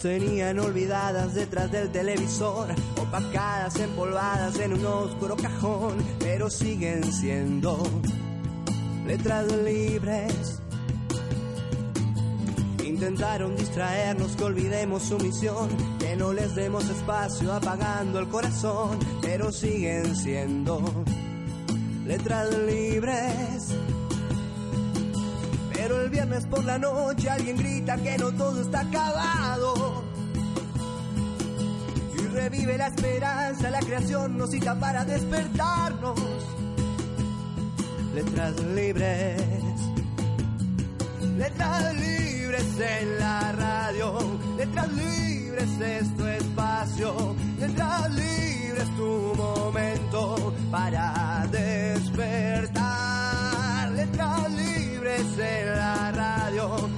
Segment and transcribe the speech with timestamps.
[0.00, 2.68] tenían olvidadas detrás del televisor,
[3.00, 7.82] opacadas, empolvadas en un oscuro cajón, pero siguen siendo
[9.06, 10.60] letras libres.
[12.84, 19.52] Intentaron distraernos, que olvidemos su misión, que no les demos espacio apagando el corazón, pero
[19.52, 20.82] siguen siendo
[22.06, 23.74] letras libres.
[25.72, 29.87] Pero el viernes por la noche alguien grita que no todo está acabado.
[32.38, 36.20] Revive la esperanza, la creación nos cita para despertarnos.
[38.14, 39.42] Letras libres,
[41.36, 51.44] letras libres en la radio, letras libres es tu espacio, letras libres tu momento para
[51.50, 52.78] despertar.
[53.90, 56.88] Letras libres en la radio,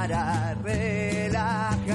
[0.00, 1.90] para relajar.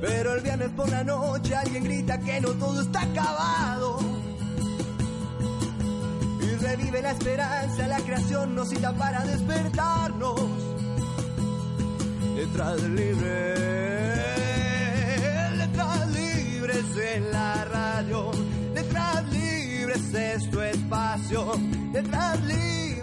[0.00, 3.98] Pero el viernes por la noche alguien grita que no todo está acabado.
[6.42, 10.40] Y revive la esperanza, la creación nos cita para despertarnos.
[12.36, 13.58] Letras libres,
[15.56, 16.23] letras libres
[16.96, 18.30] en la radio.
[18.74, 21.52] Letras libres es tu espacio.
[21.92, 22.93] Letras libres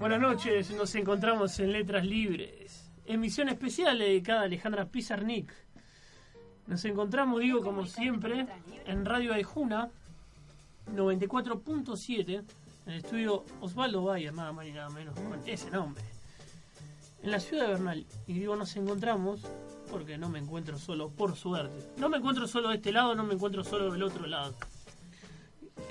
[0.00, 2.90] Buenas noches, nos encontramos en Letras Libres.
[3.04, 5.52] Emisión especial dedicada a Alejandra Pizarnik.
[6.66, 8.46] Nos encontramos, digo, como siempre,
[8.86, 9.90] en Radio Aijuna
[10.96, 12.44] 94.7, en
[12.86, 16.02] el estudio Osvaldo Valle, nada más ni nada menos, con ese nombre.
[17.22, 18.06] En la ciudad de Bernal.
[18.26, 19.42] Y digo, nos encontramos
[19.90, 21.90] porque no me encuentro solo, por suerte.
[21.98, 24.54] No me encuentro solo de este lado, no me encuentro solo del otro lado.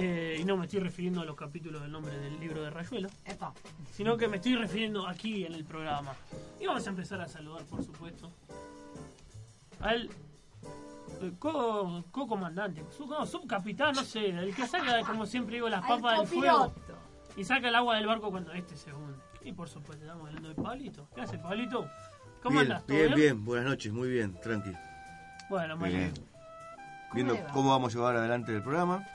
[0.01, 3.09] Eh, y no me estoy refiriendo a los capítulos del nombre del libro de Rayuela,
[3.25, 3.53] Epa.
[3.91, 6.13] sino que me estoy refiriendo aquí en el programa.
[6.57, 8.31] Y vamos a empezar a saludar, por supuesto,
[9.81, 10.09] al
[11.21, 15.85] eh, co- co-comandante, su- no, subcapitán, no sé, el que saca, como siempre digo, las
[15.85, 16.73] papas del fuego
[17.35, 19.17] y saca el agua del barco cuando este se hunde.
[19.41, 21.09] Y por supuesto, estamos hablando de Pablito.
[21.13, 21.89] ¿Qué hace, Pablito?
[22.41, 22.85] ¿Cómo bien, andas?
[22.85, 24.71] ¿Todo bien, bien, buenas noches, muy bien, tranqui.
[25.49, 25.97] Bueno, Muy María.
[26.07, 26.13] bien.
[27.13, 29.05] Viendo cómo vamos a llevar adelante el programa.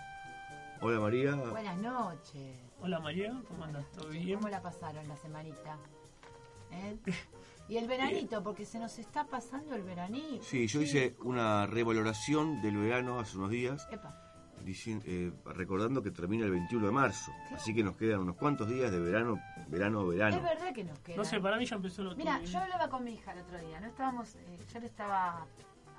[0.81, 1.35] Hola María.
[1.37, 2.57] Buenas noches.
[2.81, 3.91] Hola María, ¿cómo andas?
[3.93, 4.35] ¿Todo bien?
[4.39, 5.79] ¿Cómo la pasaron la semanita?
[6.71, 6.97] ¿Eh?
[7.69, 10.45] Y el veranito, porque se nos está pasando el veranito.
[10.45, 14.15] Sí, yo hice una revaloración del verano hace unos días, Epa.
[14.67, 17.33] dici- eh, recordando que termina el 21 de marzo.
[17.55, 20.37] Así que nos quedan unos cuantos días de verano, verano, verano.
[20.37, 21.17] Es verdad que nos queda.
[21.17, 23.59] No sé, para mí ya empezó el Mira, yo hablaba con mi hija el otro
[23.59, 25.47] día, no estábamos, eh, yo le estaba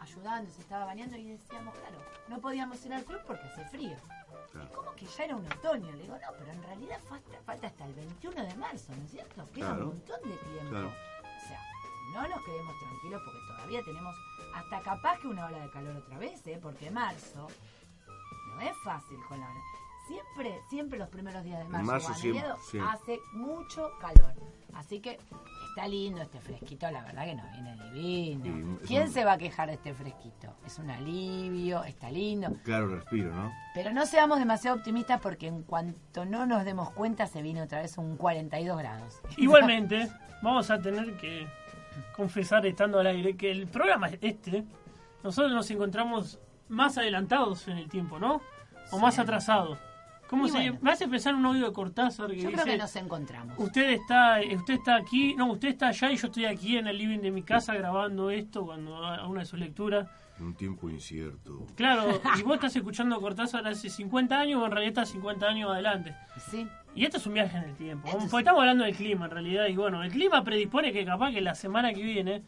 [0.02, 1.98] ayudando, se estaba bañando y decíamos, claro,
[2.28, 3.96] no podíamos ir al club porque hace frío.
[4.56, 4.72] Claro.
[4.74, 5.92] ¿Cómo que ya era un otoño?
[5.92, 9.12] Le digo, no, pero en realidad falta, falta hasta el 21 de marzo, ¿no es
[9.12, 9.46] cierto?
[9.54, 9.82] Queda Claro.
[9.84, 10.70] un montón de tiempo.
[10.70, 10.88] Claro.
[10.88, 11.60] O sea,
[12.14, 14.16] no nos quedemos tranquilos porque todavía tenemos
[14.56, 16.60] hasta capaz que una ola de calor otra vez, ¿eh?
[16.62, 17.48] Porque marzo
[18.48, 19.62] no es fácil con la ola.
[20.08, 22.80] Siempre, siempre los primeros días de marzo, marzo siempre, mediados, sí.
[22.80, 24.34] hace mucho calor.
[24.74, 25.20] Así que
[25.76, 28.78] está lindo este fresquito, la verdad que nos viene divino.
[28.82, 30.56] Sí, ¿Quién un- se va a quejar de este fresquito?
[30.66, 32.54] Es un alivio, está lindo.
[32.64, 33.52] Claro, respiro, ¿no?
[33.74, 37.82] Pero no seamos demasiado optimistas porque en cuanto no nos demos cuenta se viene otra
[37.82, 39.20] vez un 42 grados.
[39.38, 40.10] Igualmente,
[40.42, 41.46] vamos a tener que
[42.16, 44.64] confesar estando al aire que el programa este,
[45.24, 46.40] nosotros nos encontramos
[46.70, 48.40] más adelantados en el tiempo, ¿no?
[48.92, 49.78] O más atrasados.
[50.30, 50.80] ¿Cómo Y se bueno.
[50.82, 53.58] Me hace pensar en un audio de Cortázar que Yo dice, creo que nos encontramos.
[53.60, 56.98] usted está, usted está aquí, no, usted está allá y yo estoy aquí en el
[56.98, 60.08] living de mi casa grabando esto cuando a una de sus lecturas.
[60.40, 61.66] En un tiempo incierto.
[61.76, 65.72] Claro, y vos estás escuchando Cortázar hace 50 años o en realidad estás 50 años
[65.72, 66.16] adelante.
[66.50, 66.68] Sí.
[66.96, 68.08] Y esto es un viaje en el tiempo.
[68.10, 68.18] Sí.
[68.32, 69.68] porque estamos hablando del clima en realidad.
[69.68, 72.42] Y bueno, el clima predispone que capaz que la semana que viene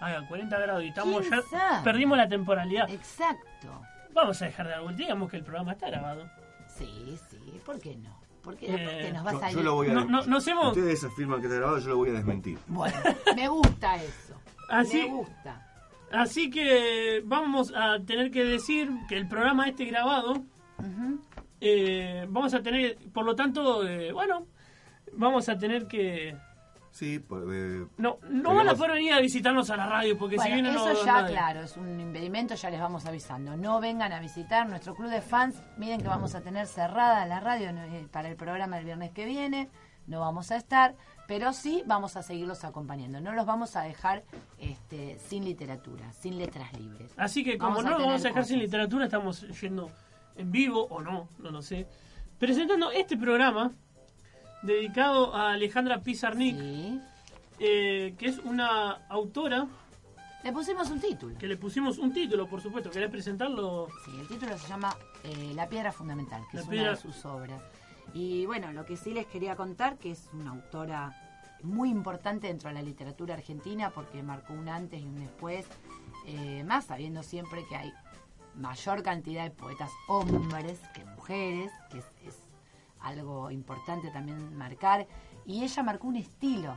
[0.00, 1.82] haga 40 grados y estamos ¿Quién ya.
[1.84, 2.88] Perdimos la temporalidad.
[2.90, 3.84] Exacto.
[4.12, 4.98] Vamos a dejar de vuelta.
[5.02, 6.28] Digamos que el programa está grabado.
[6.80, 8.18] Sí, sí, ¿por qué no?
[8.42, 9.56] Porque Eh, aparte nos va a Yo, salir.
[9.58, 10.68] yo lo voy a No, no, nos hemos.
[10.76, 12.58] Ustedes afirman que está grabado, yo lo voy a desmentir.
[12.66, 12.96] Bueno,
[13.36, 14.34] me gusta eso.
[14.70, 15.66] Así, Me gusta.
[16.12, 20.42] Así que vamos a tener que decir que el programa este grabado,
[21.60, 24.46] eh, vamos a tener, por lo tanto, eh, bueno,
[25.12, 26.34] vamos a tener que...
[26.90, 30.34] Sí, pues, eh, No, no van a poder venir a visitarnos a la radio porque
[30.36, 31.34] si Bueno, vienen no eso ya, nadie.
[31.34, 33.56] claro, es un impedimento, ya les vamos avisando.
[33.56, 35.62] No vengan a visitar nuestro club de fans.
[35.76, 37.70] Miren que vamos a tener cerrada la radio.
[37.70, 39.68] Eh, para el programa el viernes que viene.
[40.06, 40.96] No vamos a estar,
[41.28, 43.20] pero sí vamos a seguirlos acompañando.
[43.20, 44.24] No los vamos a dejar
[44.58, 47.12] este, sin literatura, sin letras libres.
[47.16, 49.88] Así que como Vamos no lo vamos a dejar sin literatura, estamos yendo
[50.34, 51.86] en vivo o no, no lo sé,
[52.38, 53.70] presentando este programa
[54.62, 57.00] dedicado a Alejandra Pizarnik, Sí.
[57.58, 59.66] eh, que es una autora
[60.42, 61.36] Le pusimos un título.
[61.38, 62.90] que le pusimos un título, por supuesto.
[62.90, 63.88] ¿Querés presentarlo?
[64.04, 67.02] Sí, el título se llama eh, La piedra fundamental, que La es piedra- una de
[67.02, 67.62] sus obras.
[68.14, 71.14] Y bueno, lo que sí les quería contar, que es una autora
[71.62, 75.66] muy importante dentro de la literatura argentina, porque marcó un antes y un después,
[76.26, 77.92] eh, más sabiendo siempre que hay
[78.56, 82.38] mayor cantidad de poetas hombres que mujeres, que es, es
[83.02, 85.06] algo importante también marcar.
[85.46, 86.74] Y ella marcó un estilo.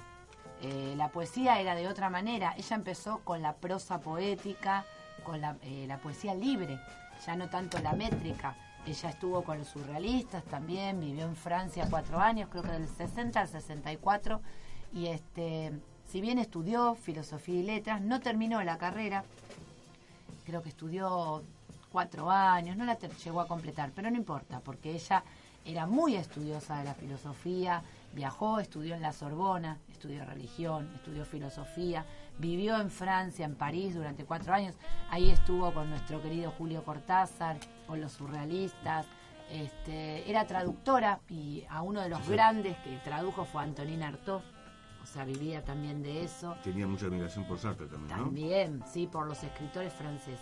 [0.62, 2.54] Eh, la poesía era de otra manera.
[2.58, 4.86] Ella empezó con la prosa poética,
[5.24, 6.80] con la, eh, la poesía libre,
[7.26, 8.56] ya no tanto la métrica.
[8.86, 13.40] Ella estuvo con los surrealistas también, vivió en Francia cuatro años, creo que del 60
[13.40, 14.42] al 64.
[14.94, 15.72] Y este,
[16.06, 19.24] si bien estudió filosofía y letras, no terminó la carrera,
[20.46, 21.44] creo que estudió
[21.92, 25.24] cuatro años, no la llegó a completar, pero no importa, porque ella
[25.66, 27.84] era muy estudiosa de la filosofía,
[28.14, 32.06] viajó, estudió en la Sorbona, estudió religión, estudió filosofía,
[32.38, 34.76] vivió en Francia, en París durante cuatro años,
[35.10, 37.58] ahí estuvo con nuestro querido Julio Cortázar,
[37.88, 39.06] con los surrealistas,
[39.50, 44.42] este, era traductora y a uno de los grandes que tradujo fue Antonin Artaud,
[45.02, 46.56] o sea, vivía también de eso.
[46.64, 48.24] tenía mucha admiración por Sartre también, ¿no?
[48.26, 50.40] También, sí, por los escritores franceses.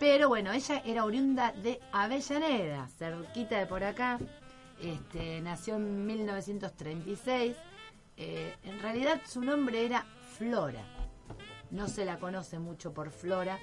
[0.00, 4.18] Pero bueno, ella era oriunda de Avellaneda, cerquita de por acá.
[4.82, 7.56] Este, nació en 1936.
[8.16, 10.04] Eh, en realidad su nombre era
[10.36, 10.82] Flora.
[11.70, 13.58] No se la conoce mucho por Flora.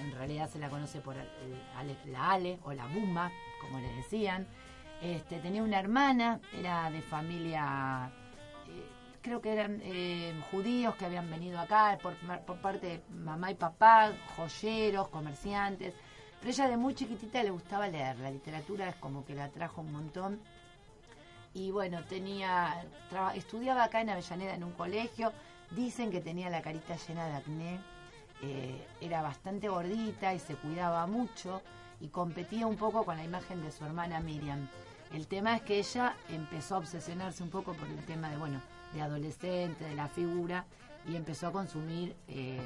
[0.00, 3.30] En realidad se la conoce por el- la Ale o la Bumba,
[3.60, 4.46] como le decían.
[5.02, 8.10] Este, tenía una hermana, era de familia
[8.68, 8.86] eh,
[9.20, 12.14] creo que eran eh, judíos que habían venido acá por,
[12.44, 15.94] por parte de mamá y papá, joyeros, comerciantes.
[16.40, 19.80] Pero ella de muy chiquitita le gustaba leer, la literatura es como que la trajo
[19.82, 20.40] un montón.
[21.54, 22.84] Y bueno, tenía
[23.34, 25.32] estudiaba acá en Avellaneda en un colegio.
[25.70, 27.80] Dicen que tenía la carita llena de acné.
[28.42, 31.62] eh, era bastante gordita y se cuidaba mucho
[32.00, 34.68] y competía un poco con la imagen de su hermana Miriam.
[35.12, 38.60] El tema es que ella empezó a obsesionarse un poco por el tema de, bueno,
[38.92, 40.64] de adolescente, de la figura,
[41.06, 42.60] y empezó a consumir eh,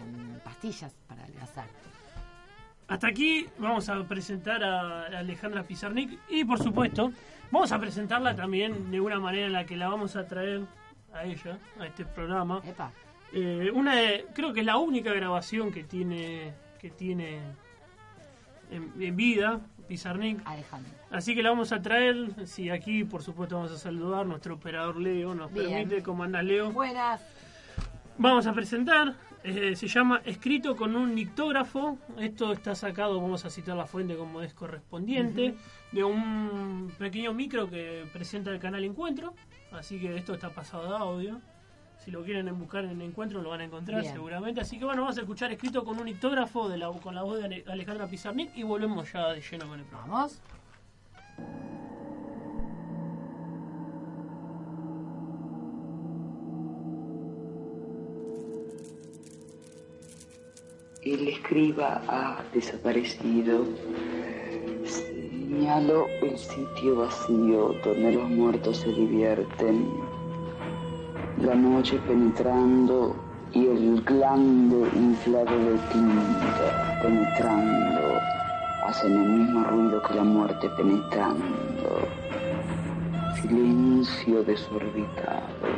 [0.44, 1.67] pastillas para adelgazar.
[2.88, 7.12] Hasta aquí vamos a presentar a Alejandra Pizarnik y por supuesto
[7.50, 10.62] vamos a presentarla también de una manera en la que la vamos a traer
[11.12, 12.61] a ella, a este programa.
[12.65, 12.93] Epa,
[13.33, 17.41] Eh, una de- creo que es la única grabación que tiene que tiene
[18.71, 20.41] en, en vida Pizarnik.
[20.44, 20.93] Alejandro.
[21.11, 22.47] Así que la vamos a traer.
[22.47, 24.27] Sí, aquí por supuesto vamos a saludar.
[24.27, 25.70] Nuestro operador Leo nos Bien.
[25.70, 26.03] permite.
[26.05, 26.70] ¿Cómo Leo?
[26.72, 27.20] Buenas.
[28.19, 29.15] Vamos a presentar.
[29.46, 31.98] Eh, se llama Escrito con un nictógrafo.
[32.19, 35.55] Esto está sacado, vamos a citar la fuente como es correspondiente,
[35.93, 39.34] de un pequeño micro que presenta el canal Encuentro.
[39.72, 41.41] Así que esto está pasado de audio.
[42.05, 44.12] Si lo quieren buscar en Encuentro lo van a encontrar Bien.
[44.12, 44.60] seguramente.
[44.60, 47.38] Así que bueno, vamos a escuchar escrito con un nictógrafo de la, con la voz
[47.38, 50.12] de Ale- Alejandra Pizarnik y volvemos ya de lleno con el programa.
[50.15, 50.41] Vamos.
[61.06, 63.65] El escriba ha desaparecido.
[64.84, 69.89] Señalo el sitio vacío donde los muertos se divierten.
[71.41, 73.15] La noche penetrando
[73.53, 78.20] y el glande inflado de tinta penetrando
[78.89, 82.08] hacen el mismo ruido que la muerte penetrando.
[83.41, 85.69] Silencio desorbitado.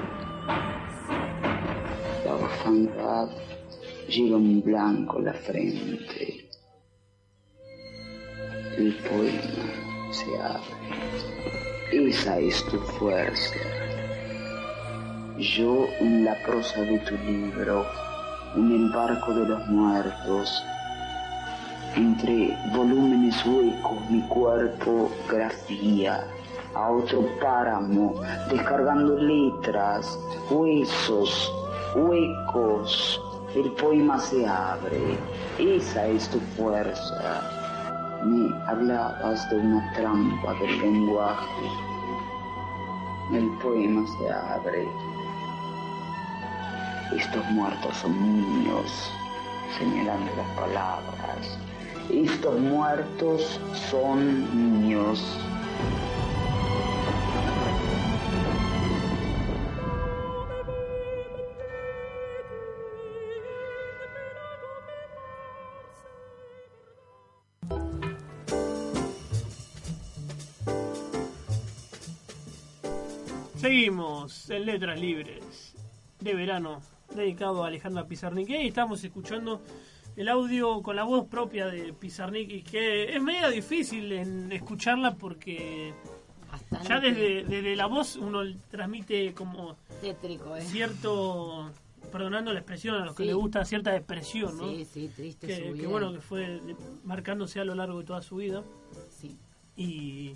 [2.24, 3.28] La orfandad
[4.08, 6.48] lleva un blanco la frente.
[8.78, 12.08] El poema se abre.
[12.08, 13.56] Esa es tu fuerza.
[15.38, 17.86] Yo en la prosa de tu libro,
[18.56, 20.62] en el barco de los muertos,
[21.94, 26.24] entre volúmenes huecos mi cuerpo grafía
[26.74, 30.18] a otro páramo, descargando letras,
[30.50, 31.52] huesos,
[31.94, 33.20] huecos,
[33.54, 35.18] el poema se abre,
[35.58, 37.42] esa es tu fuerza.
[38.24, 41.66] Me hablabas de una trampa del lenguaje,
[43.32, 44.88] el poema se abre.
[47.16, 49.10] Estos muertos son niños,
[49.78, 51.58] señalando las palabras.
[52.10, 55.22] Estos muertos son niños.
[74.50, 75.74] En Letras Libres
[76.20, 76.82] de verano,
[77.14, 78.50] dedicado a Alejandra Pizarnik.
[78.50, 79.62] Y estamos escuchando
[80.16, 85.14] el audio con la voz propia de Pizarnik, y que es medio difícil en escucharla
[85.14, 85.94] porque
[86.50, 90.62] Bastante ya desde, desde la voz uno transmite como tétrico, ¿eh?
[90.62, 91.70] cierto,
[92.12, 94.68] perdonando la expresión, a los que les gusta cierta depresión, ¿no?
[94.68, 96.60] Sí, sí, triste que, su que bueno, que fue
[97.04, 98.62] marcándose a lo largo de toda su vida.
[99.10, 99.38] Sí.
[99.74, 100.34] Y,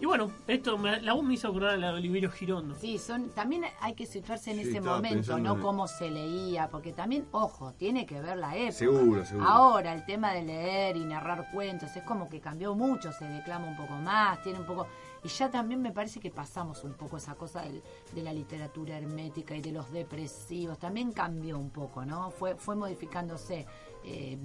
[0.00, 2.74] y bueno, esto me- la voz me hizo acordar a la de Oliverio Girondo.
[2.76, 6.10] Sí, son, también hay que situarse en Sí, ese momento, pensando no en- cómo se
[6.10, 8.72] leía, porque también, ojo, tiene que ver la época.
[8.72, 9.46] Seguro, seguro.
[9.48, 13.66] Ahora el tema de leer y narrar cuentos es como que cambió mucho, se declama
[13.68, 14.86] un poco más, tiene un poco...
[15.24, 17.82] Y ya también me parece que pasamos un poco esa cosa del-
[18.14, 22.30] de la literatura hermética y de los depresivos, también cambió un poco, ¿no?
[22.30, 23.66] Fue, fue modificándose.
[24.04, 24.38] Eh,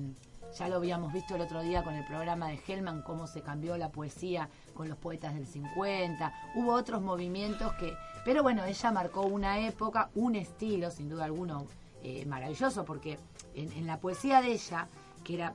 [0.57, 3.77] ya lo habíamos visto el otro día con el programa de Hellman, cómo se cambió
[3.77, 6.33] la poesía con los poetas del 50.
[6.55, 7.95] Hubo otros movimientos que...
[8.25, 11.65] Pero bueno, ella marcó una época, un estilo, sin duda alguno,
[12.03, 13.17] eh, maravilloso, porque
[13.55, 14.87] en, en la poesía de ella,
[15.23, 15.53] que era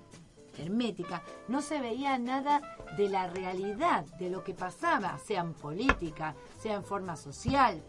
[0.59, 2.61] hermética, no se veía nada
[2.97, 7.83] de la realidad, de lo que pasaba, sea en política, sea en forma social.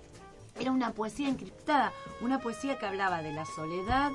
[0.59, 4.11] Era una poesía encriptada, una poesía que hablaba de la soledad,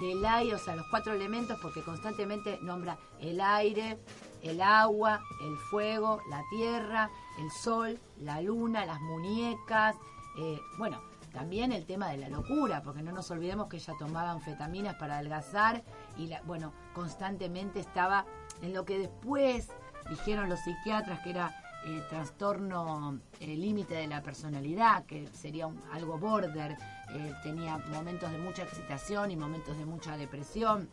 [0.00, 3.98] del aire, o sea, los cuatro elementos, porque constantemente nombra el aire,
[4.42, 9.96] el agua, el fuego, la tierra, el sol, la luna, las muñecas,
[10.38, 11.00] eh, bueno,
[11.32, 15.14] también el tema de la locura, porque no nos olvidemos que ella tomaba anfetaminas para
[15.16, 15.82] adelgazar
[16.18, 18.26] y, la, bueno, constantemente estaba
[18.60, 19.68] en lo que después
[20.10, 26.16] dijeron los psiquiatras que era eh, trastorno límite de la personalidad, que sería un- algo
[26.18, 26.76] border,
[27.14, 30.88] eh, tenía momentos de mucha excitación y momentos de mucha depresión.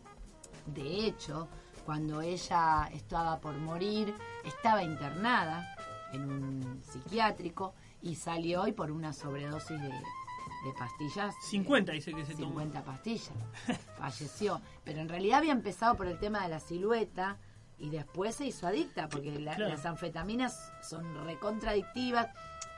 [0.65, 1.47] De hecho,
[1.85, 5.75] cuando ella estaba por morir, estaba internada
[6.13, 11.33] en un psiquiátrico y salió y por una sobredosis de, de pastillas.
[11.49, 12.47] 50 dice que se tomó.
[12.59, 13.31] 50 pastillas.
[13.97, 14.61] Falleció.
[14.83, 17.37] Pero en realidad había empezado por el tema de la silueta
[17.77, 19.71] y después se hizo adicta, porque la- Claro.
[19.71, 22.27] las anfetaminas son recontradictivas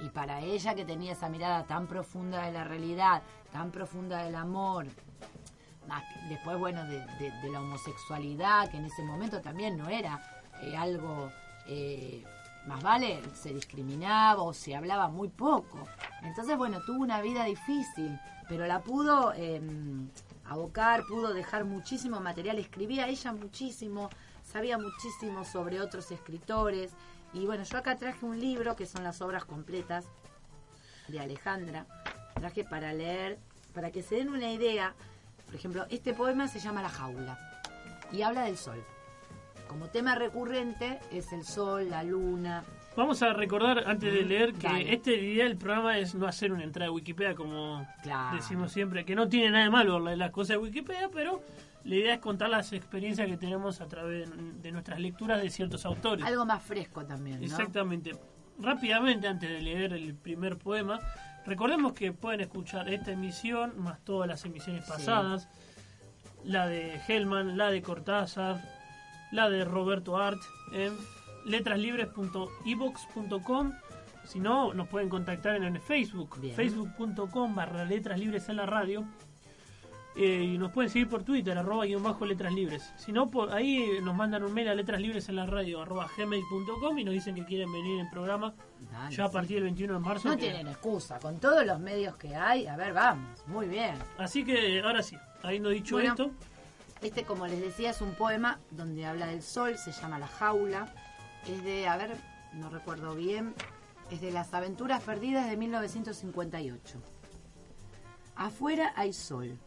[0.02, 4.36] y para ella que tenía esa mirada tan profunda de la realidad, tan profunda del
[4.36, 4.88] amor,
[6.30, 10.20] después bueno de, la homosexualidad, que en ese momento también no era
[10.62, 11.32] eh, algo...
[11.68, 12.24] eh,
[12.66, 15.88] más vale, se discriminaba o se hablaba muy poco.
[16.24, 19.62] Entonces, bueno, tuvo una vida difícil, pero la pudo eh,
[20.46, 24.10] abocar, pudo dejar muchísimo material, escribía ella muchísimo,
[24.44, 26.92] sabía muchísimo sobre otros escritores.
[27.34, 30.06] Y bueno, yo acá traje un libro que son las obras completas
[31.08, 31.86] de Alejandra.
[32.36, 33.38] Traje para leer,
[33.74, 34.94] para que se den una idea.
[35.46, 37.38] Por ejemplo, este poema se llama La jaula
[38.12, 38.84] y habla del sol.
[39.68, 42.64] Como tema recurrente es el sol, la luna.
[42.98, 44.94] Vamos a recordar antes de leer que Dale.
[44.94, 48.36] este día del programa es no hacer una entrada de Wikipedia como Claro.
[48.36, 51.42] decimos siempre, que no tiene nada de malo las cosas de Wikipedia, pero
[51.84, 54.30] la idea es contar las experiencias que tenemos a través
[54.62, 56.26] de nuestras lecturas de ciertos autores.
[56.26, 57.46] Algo más fresco también, ¿no?
[57.46, 58.16] Exactamente.
[58.60, 61.00] Rápidamente, antes de leer el primer poema,
[61.46, 64.92] recordemos que pueden escuchar esta emisión, más todas las emisiones Sí.
[64.92, 65.48] pasadas,
[66.44, 68.62] la de Hellman, la de Cortázar,
[69.32, 70.40] la de Roberto Art,
[70.74, 70.94] en
[71.46, 73.72] letraslibres.evox.com.
[74.26, 79.04] Si no, nos pueden contactar en el Facebook, facebook.com barra letras libres en la radio.
[80.16, 82.92] Eh, y nos pueden seguir por Twitter, arroba guion bajo letras libres.
[82.98, 86.10] Si no, por ahí nos mandan un mail a letras libres en la radio, arroba
[86.18, 88.54] gmail.com y nos dicen que quieren venir en programa
[88.92, 90.28] Dale, ya a partir del 21 de marzo.
[90.28, 93.96] No que- tienen excusa, con todos los medios que hay, a ver, vamos, muy bien.
[94.18, 96.10] Así que ahora sí, habiendo dicho Bueno.
[96.12, 96.32] esto,
[97.02, 100.94] Este, como les decía, es un poema donde habla del sol, se llama La jaula.
[101.48, 102.16] Es de, a ver,
[102.54, 103.56] no recuerdo bien,
[104.12, 107.02] es de las aventuras perdidas de 1958.
[108.36, 109.58] Afuera hay sol.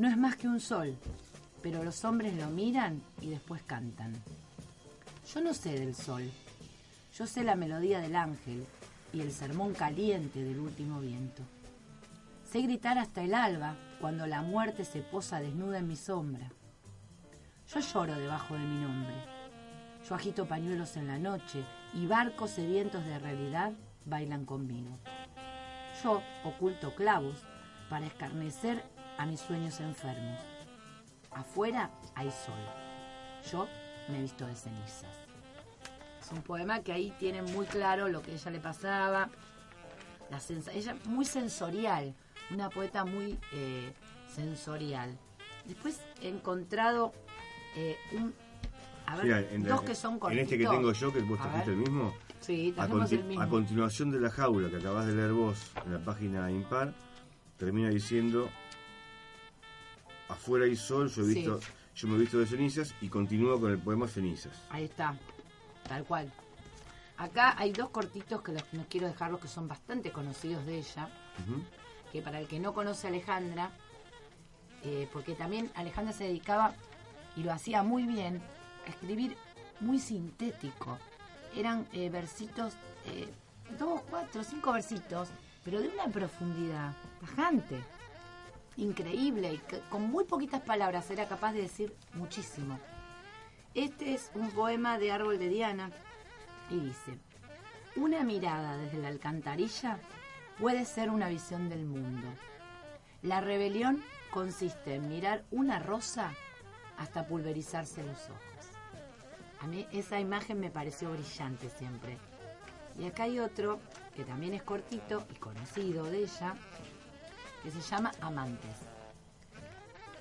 [0.00, 0.96] No es más que un sol,
[1.62, 4.14] pero los hombres lo miran y después cantan.
[5.30, 6.22] Yo no sé del sol.
[7.14, 8.64] Yo sé la melodía del ángel
[9.12, 11.42] y el sermón caliente del último viento.
[12.50, 16.50] Sé gritar hasta el alba cuando la muerte se posa desnuda en mi sombra.
[17.68, 19.14] Yo lloro debajo de mi nombre.
[20.08, 23.74] Yo agito pañuelos en la noche y barcos sedientos de realidad
[24.06, 24.96] bailan conmigo.
[26.02, 27.36] Yo oculto clavos
[27.90, 28.82] para escarnecer
[29.20, 30.40] a mis sueños enfermos.
[31.30, 32.54] Afuera hay sol.
[33.52, 33.68] Yo
[34.08, 35.14] me visto de cenizas.
[36.22, 39.28] Es un poema que ahí tiene muy claro lo que a ella le pasaba.
[40.30, 40.40] La
[40.72, 42.14] ella muy sensorial,
[42.50, 43.92] una poeta muy eh,
[44.34, 45.18] sensorial.
[45.66, 47.12] Después he encontrado
[47.76, 48.32] eh, un,
[49.06, 50.44] a ver, Mira, en, dos la- que son en cortitos.
[50.44, 53.42] este que tengo yo, que vos trajiste el mismo, Sí, a, el mismo.
[53.42, 56.94] a continuación de la jaula que acabas de leer vos en la página impar,
[57.58, 58.48] termina diciendo,
[60.30, 61.34] afuera hay sol, yo, he Sí.
[61.34, 61.60] visto,
[61.94, 64.52] yo me he visto de cenizas y continúo con el poema Cenizas.
[64.70, 65.14] Ahí está,
[65.88, 66.32] tal cual.
[67.16, 71.08] Acá hay dos cortitos que los, no quiero dejarlos que son bastante conocidos de ella,
[72.12, 73.70] que para el que no conoce a Alejandra,
[74.82, 76.72] eh, porque también Alejandra se dedicaba,
[77.36, 78.40] y lo hacía muy bien,
[78.86, 79.36] a escribir
[79.80, 80.98] muy sintético.
[81.54, 82.72] Eran eh, versitos,
[83.06, 83.28] eh,
[83.78, 85.28] dos, cuatro, cinco versitos,
[85.62, 87.82] pero de una profundidad bajante,
[88.80, 92.78] increíble, y que con muy poquitas palabras era capaz de decir muchísimo.
[93.74, 95.90] Este es un poema de Árbol de Diana
[96.70, 97.18] y dice,
[97.96, 99.98] una mirada desde la alcantarilla
[100.58, 102.26] puede ser una visión del mundo.
[103.22, 106.32] La rebelión consiste en mirar una rosa
[106.96, 108.70] hasta pulverizarse los ojos.
[109.60, 112.16] A mí esa imagen me pareció brillante siempre.
[112.98, 113.78] Y acá hay otro
[114.14, 116.54] que también es cortito y conocido de ella,
[117.62, 118.76] que se llama Amantes.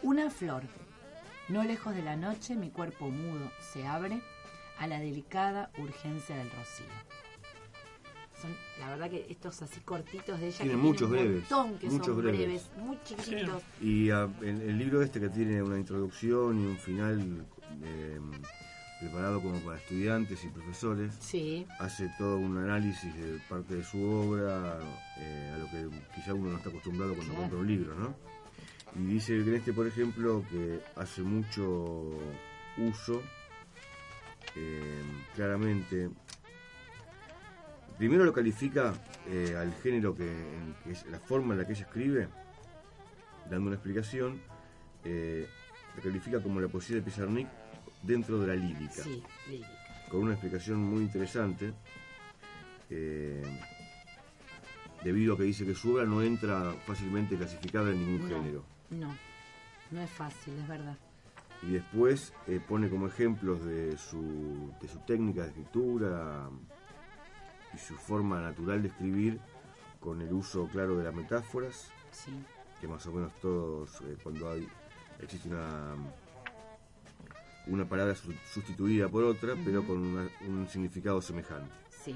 [0.02, 0.64] Una flor.
[1.48, 4.22] No lejos de la noche mi cuerpo mudo se abre
[4.78, 6.86] a la delicada urgencia del rocío.
[8.42, 11.88] Son, la verdad que estos así cortitos de ella muchos tienen un breves, montón que
[11.90, 12.40] muchos son breves.
[12.40, 13.64] breves, muy chiquititos.
[13.82, 17.46] Y ah, el, el libro este que tiene una introducción y un final
[17.84, 18.20] eh,
[19.00, 24.02] preparado como para estudiantes y profesores, Sí, hace todo un análisis de parte de su
[24.04, 24.80] obra,
[25.18, 27.42] eh, a lo que quizá uno no está acostumbrado cuando Claro.
[27.50, 28.16] compra un libro, ¿no?
[28.96, 32.18] Y dice que en este, por ejemplo, que hace mucho
[32.78, 33.22] uso,
[34.56, 35.02] eh,
[35.36, 36.10] claramente,
[37.98, 38.94] primero lo califica
[39.28, 42.28] eh, al género que, en que es la forma en la que ella escribe,
[43.50, 44.42] dando una explicación,
[45.04, 47.48] lo califica como la poesía de Pizarnik
[48.04, 49.70] dentro de la lírica sí, lírica.
[50.10, 51.74] con una explicación muy interesante,
[52.90, 53.44] eh,
[55.04, 58.36] debido a que dice que su obra no entra fácilmente clasificada en ningún No.
[58.36, 58.64] género.
[58.90, 59.16] No,
[59.92, 60.98] no es fácil, es verdad.
[61.62, 66.50] Y después eh, pone como ejemplos de su, de su técnica de escritura
[67.74, 69.40] y su forma natural de escribir
[70.00, 72.32] con el uso claro de las metáforas, Sí,
[72.82, 74.68] que más o menos todos, eh, cuando hay
[75.22, 75.94] existe una
[77.68, 81.72] una palabra su- sustituida por otra, pero con una- un significado semejante.
[81.90, 82.16] sí,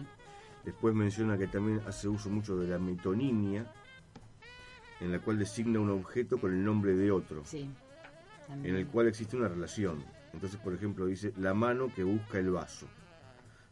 [0.65, 3.69] Después menciona que también hace uso mucho de la metonimia,
[5.01, 7.69] en la cual designa un objeto con el nombre de otro, sí.
[8.63, 10.01] en el cual existe una relación.
[10.31, 12.87] Entonces, por ejemplo, dice la mano que busca el vaso,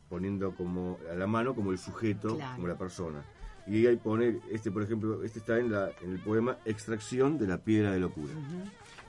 [0.10, 2.56] poniendo como a la mano como el sujeto, Claro.
[2.58, 3.24] como la persona.
[3.68, 7.48] Y ahí pone, este por ejemplo, este está en, la, en el poema Extracción de
[7.48, 8.34] la piedra de locura.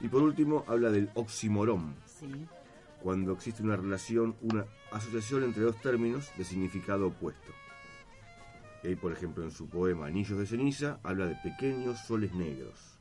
[0.01, 2.47] Y por último, habla del oximorón, Sí,
[3.03, 7.53] cuando existe una relación, una asociación entre dos términos de significado opuesto.
[8.85, 12.99] Ahí, por ejemplo, en su poema Anillos de ceniza, habla de pequeños soles negros.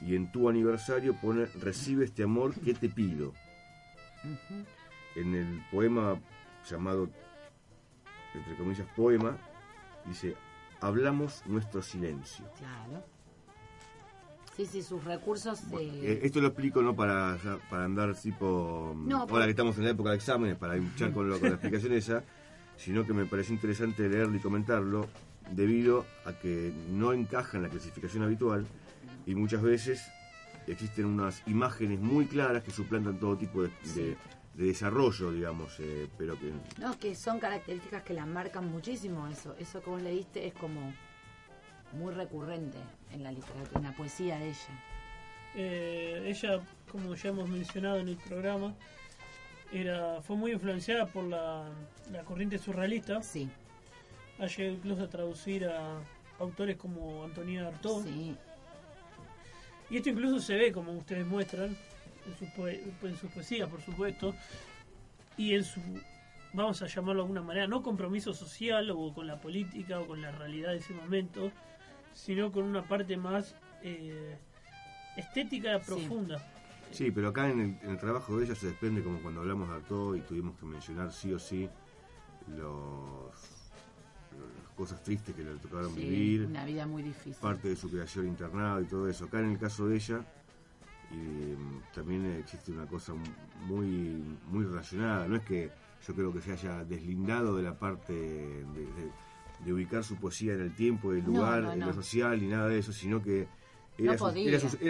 [0.00, 3.32] Y en tu aniversario pone Recibe este amor que te pido.
[5.14, 6.20] En el poema
[6.68, 7.10] llamado,
[8.34, 9.36] entre comillas, poema,
[10.06, 10.36] dice,
[10.80, 12.44] hablamos nuestro silencio.
[12.58, 13.11] claro.
[14.66, 15.60] Sí, sí, sus recursos.
[15.68, 17.36] Bueno, eh, esto lo explico no para,
[17.68, 21.28] para andar tipo No, ahora que estamos en la época de exámenes para luchar con,
[21.28, 22.22] lo- con la explicación esa
[22.76, 25.06] sino que me pareció interesante leerlo y comentarlo
[25.50, 28.66] debido a que no encaja en la clasificación habitual
[29.26, 30.02] y muchas veces
[30.66, 34.16] existen unas imágenes muy claras que suplantan todo tipo de, de-
[34.54, 39.56] de desarrollo digamos eh, pero que No, que son características que la marcan muchísimo eso.
[39.58, 40.92] Eso que vos leíste es como
[41.94, 42.78] muy recurrente
[43.12, 44.84] en la literatura, en la poesía de ella.
[45.54, 48.74] Eh, ella, como ya hemos mencionado en el programa,
[49.72, 51.68] era fue muy influenciada por la,
[52.10, 53.22] la corriente surrealista.
[53.22, 53.48] Sí,
[54.38, 55.98] Ha llegado incluso a traducir a
[56.38, 58.04] autores como Antonia Artaud.
[58.04, 58.36] sí,
[59.90, 61.76] Y esto incluso se ve, como ustedes muestran,
[62.26, 64.34] en sus, poe- en sus poesías, por supuesto,
[65.36, 65.80] y en su,
[66.52, 70.22] vamos a llamarlo de alguna manera, no compromiso social o con la política o con
[70.22, 71.50] la realidad de ese momento,
[72.14, 74.36] sino con una parte más eh,
[75.16, 76.42] estética profunda.
[76.90, 80.16] Sí, pero acá en el, trabajo de ella se desprende como cuando hablamos de Artaud
[80.16, 81.68] y tuvimos que mencionar sí o sí
[82.48, 83.32] los,
[84.30, 86.46] las cosas tristes que le tocaron vivir.
[86.46, 87.34] Una vida muy difícil.
[87.40, 89.24] Parte de su creación internada y todo eso.
[89.24, 90.20] Acá en el caso de ella
[91.12, 93.12] y mm, también existe una cosa
[93.66, 95.70] muy muy relacionada no es que
[96.06, 99.10] yo creo que se haya deslindado de la parte de,
[99.70, 102.92] ubicar su poesía en el tiempo el lugar en lo social ni nada de eso
[102.92, 103.46] sino que
[103.98, 104.16] era,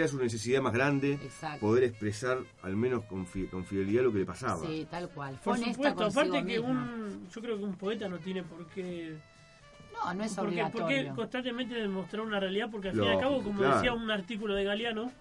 [0.07, 1.19] su, necesidad más grande
[1.59, 4.65] poder expresar al menos con, con, fidelidad lo que le pasaba.
[4.65, 5.37] Sí tal cual.
[5.43, 9.17] Por supuesto aparte que un yo creo que un poeta no tiene por qué
[9.93, 10.87] no, no es porque, obligatorio.
[10.87, 14.55] Porque constantemente demostrar una realidad, porque al fin y al cabo, como decía un artículo
[14.55, 15.11] de Galeano,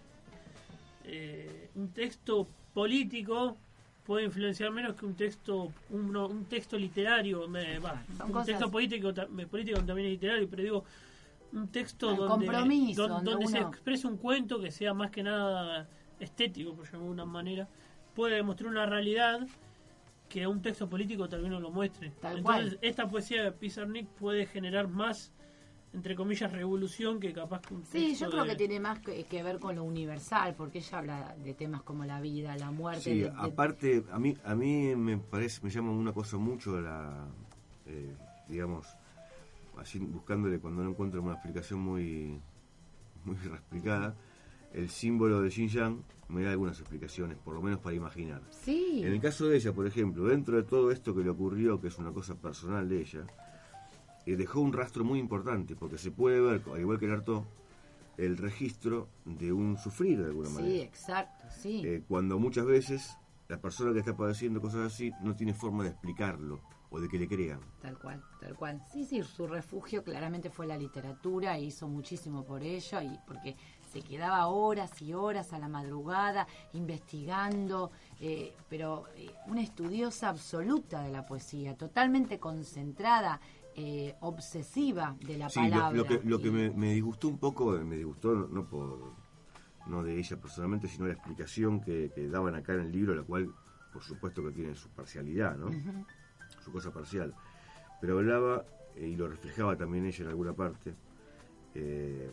[1.05, 3.59] eh, un texto político
[4.05, 7.47] puede influenciar menos que un texto un, un texto literario.
[7.47, 9.13] Un texto político
[9.51, 10.85] político también es literario pero digo
[11.53, 12.47] un texto donde,
[12.95, 15.87] donde, se exprese un cuento que sea más que nada
[16.19, 17.69] estético por llamarlo de alguna manera
[18.15, 19.47] puede demostrar una realidad
[20.29, 22.13] que un texto político también no lo muestre.
[22.23, 25.31] Entonces esta poesía de Pizarnik puede generar más
[25.95, 29.59] entre comillas, revolución que capaz que un Sí, yo creo que tiene más que, ver
[29.59, 33.03] con lo universal, porque ella habla de temas como la vida, la muerte.
[33.03, 37.27] Sí, aparte, a mí, a mí me parece, me llama una cosa mucho la,
[37.87, 38.15] eh,
[38.49, 38.87] digamos,
[39.79, 42.41] así buscándole cuando no encuentro una explicación muy,
[43.25, 44.15] muy explicada,
[44.73, 48.41] el símbolo de Xinjiang me da algunas explicaciones, por lo menos para imaginar.
[48.51, 49.03] Sí.
[49.05, 51.89] En el caso de ella, por ejemplo, dentro de todo esto que le ocurrió, que
[51.89, 53.27] es una cosa personal de ella,
[54.27, 57.47] eh, dejó un rastro muy importante, porque se puede ver, al igual que el harto,
[58.17, 60.73] el registro de un sufrir de alguna manera.
[60.73, 61.83] Sí, exacto, sí.
[61.85, 63.17] Eh, cuando muchas veces
[63.49, 66.61] la persona que está padeciendo cosas así no tiene forma de explicarlo
[66.93, 67.61] o de que le crean.
[67.81, 68.83] Tal cual, tal cual.
[68.93, 73.57] Sí, sí, su refugio claramente fue la literatura e hizo muchísimo por ello y porque
[73.93, 79.05] se quedaba horas y horas a la madrugada investigando, eh, pero
[79.47, 83.41] una estudiosa absoluta de la poesía, totalmente concentrada
[83.75, 85.91] eh, obsesiva de la palabra.
[85.91, 89.15] Lo, lo que, lo que me, disgustó un poco, me disgustó no, por
[89.87, 93.53] no de ella personalmente, sino la explicación que, daban acá en el libro, la cual
[93.93, 95.71] por supuesto que tiene su parcialidad, ¿no?
[96.65, 97.35] Su cosa parcial.
[98.01, 98.65] Pero hablaba,
[98.97, 100.95] eh, y lo reflejaba también ella en alguna parte,
[101.75, 102.31] eh,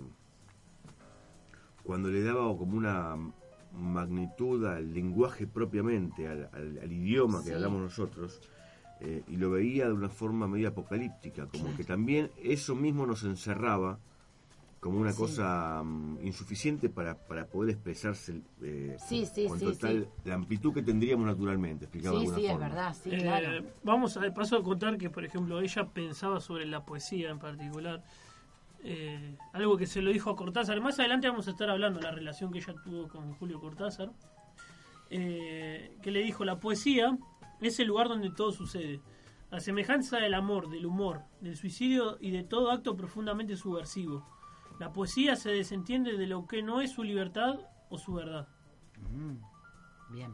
[1.84, 3.16] cuando le daba como una
[3.74, 8.42] magnitud al lenguaje propiamente, al, idioma que hablamos nosotros,
[9.02, 13.24] eh, y lo veía de una forma medio apocalíptica, como que también eso mismo nos
[13.24, 13.98] encerraba
[14.82, 18.98] como una cosa mm, insuficiente para, para poder expresarse eh,
[19.48, 23.64] con total la amplitud que tendríamos naturalmente, explicaba Sí, sí, es verdad, sí, eh, claro.
[23.84, 28.04] Vamos a paso a contar que, por ejemplo, ella pensaba sobre la poesía en particular.
[29.54, 30.82] algo que se lo dijo a Cortázar.
[30.82, 34.12] Más adelante vamos a estar hablando de la relación que ella tuvo con Julio Cortázar.
[35.10, 37.18] que le dijo, la poesía
[37.68, 39.02] es el lugar donde todo sucede.
[39.52, 44.26] A semejanza del amor, del humor, del suicidio y de todo acto profundamente subversivo.
[44.80, 48.48] La poesía se desentiende de lo que no es su libertad o su verdad.
[49.12, 50.34] Mm, bien.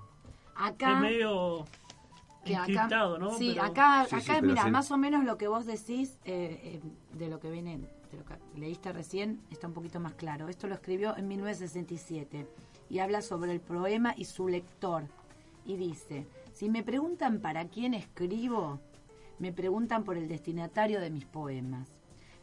[0.56, 0.94] Acá.
[0.94, 1.66] Es medio
[2.46, 3.32] encriptado, ¿no?
[3.38, 6.82] Sí, acá, acá mira, más o menos lo que vos decís eh, eh,
[7.18, 10.48] de lo que viene, de lo que leíste recién, está un poquito más claro.
[10.48, 12.48] Esto lo escribió en 1967
[12.90, 15.04] y habla sobre el poema y su lector.
[15.66, 18.80] Y dice, si me preguntan para quién escribo,
[19.40, 21.90] me preguntan por el destinatario de mis poemas.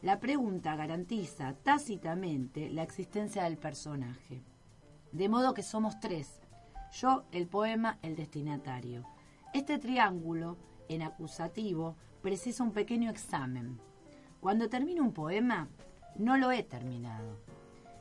[0.02, 4.42] La pregunta garantiza tácitamente la existencia del personaje.
[5.12, 6.42] De modo que somos tres.
[6.92, 9.06] Yo, el poema, el destinatario.
[9.54, 10.58] Este triángulo,
[10.90, 13.80] en acusativo, precisa un pequeño examen.
[14.40, 15.68] Cuando termino un poema,
[16.16, 17.38] no lo he terminado.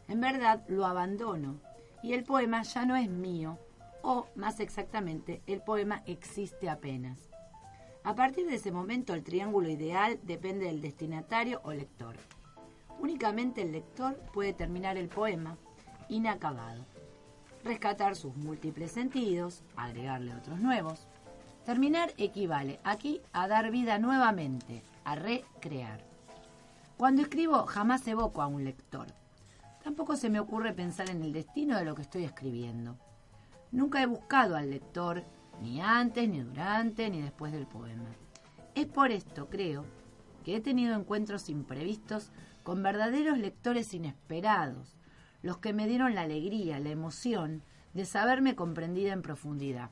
[0.09, 1.61] En verdad, lo abandono
[2.03, 3.59] y el poema ya no es mío,
[4.03, 7.29] o, más exactamente, el poema existe apenas.
[8.03, 12.15] A partir de ese momento, el triángulo ideal depende del destinatario o lector.
[12.99, 15.57] Únicamente el lector puede terminar el poema
[16.09, 16.85] inacabado,
[17.63, 21.07] rescatar sus múltiples sentidos, agregarle otros nuevos.
[21.65, 26.03] Terminar equivale aquí a dar vida nuevamente, a recrear.
[26.97, 29.07] Cuando escribo jamás evoco a un lector.
[29.83, 32.97] Tampoco se me ocurre pensar en el destino de lo que estoy escribiendo.
[33.71, 35.23] Nunca he buscado al lector,
[35.61, 38.09] ni antes, ni durante, ni después del poema.
[38.75, 39.85] Es por esto, creo,
[40.43, 42.31] que he tenido encuentros imprevistos
[42.63, 44.97] con verdaderos lectores inesperados,
[45.41, 49.91] los que me dieron la alegría, la emoción de saberme comprendida en profundidad.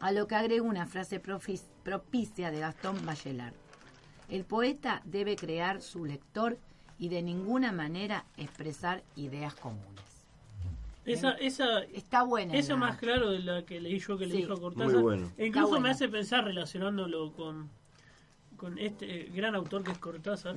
[0.00, 3.54] A lo que agrego una frase propicia de Gastón Bachelard.
[4.28, 6.58] El poeta debe crear su lector
[6.98, 10.03] y de ninguna manera expresar ideas comunes.
[11.04, 12.54] Esa, esa, Está buena.
[12.54, 14.92] eso más claro de la que leí yo que le dijo a Cortázar.
[14.94, 15.32] Muy bueno.
[15.36, 17.68] E incluso me hace pensar relacionándolo con,
[18.56, 20.54] con este eh, gran autor que es Cortázar.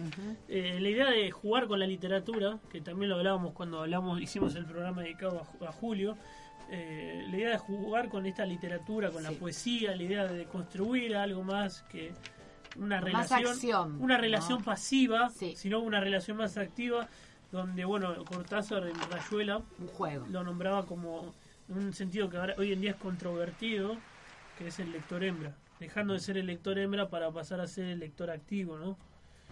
[0.47, 4.55] eh, la idea de jugar con la literatura, que también lo hablábamos cuando hablamos, hicimos
[4.55, 6.17] el programa dedicado a, Ju- a Julio.
[6.69, 9.35] eh, la idea de jugar con esta literatura, con la Sí.
[9.35, 12.11] poesía, la idea de construir algo más que
[12.75, 14.21] una más relación, acción, una ¿no?
[14.21, 15.53] relación pasiva, Sí.
[15.55, 17.07] sino una relación más activa,
[17.51, 20.25] donde bueno Cortázar en Rayuela Un juego.
[20.29, 21.33] lo nombraba como
[21.69, 23.97] en un sentido que ahora, hoy en día es controvertido,
[24.57, 27.85] que es el lector hembra, dejando de ser el lector hembra para pasar a ser
[27.85, 28.97] el lector activo, ¿no?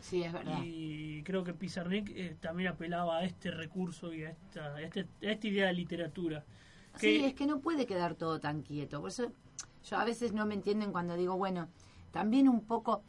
[0.02, 0.60] Sí, es verdad.
[0.64, 5.08] Y creo que Pizarnik eh, también apelaba a este recurso y a esta, a este-
[5.24, 6.44] a esta idea de literatura.
[6.98, 9.02] Sí, es que no puede quedar todo tan quieto.
[9.02, 9.32] Por eso
[9.90, 11.68] yo a veces no me entienden cuando digo, bueno,
[12.12, 13.04] también un poco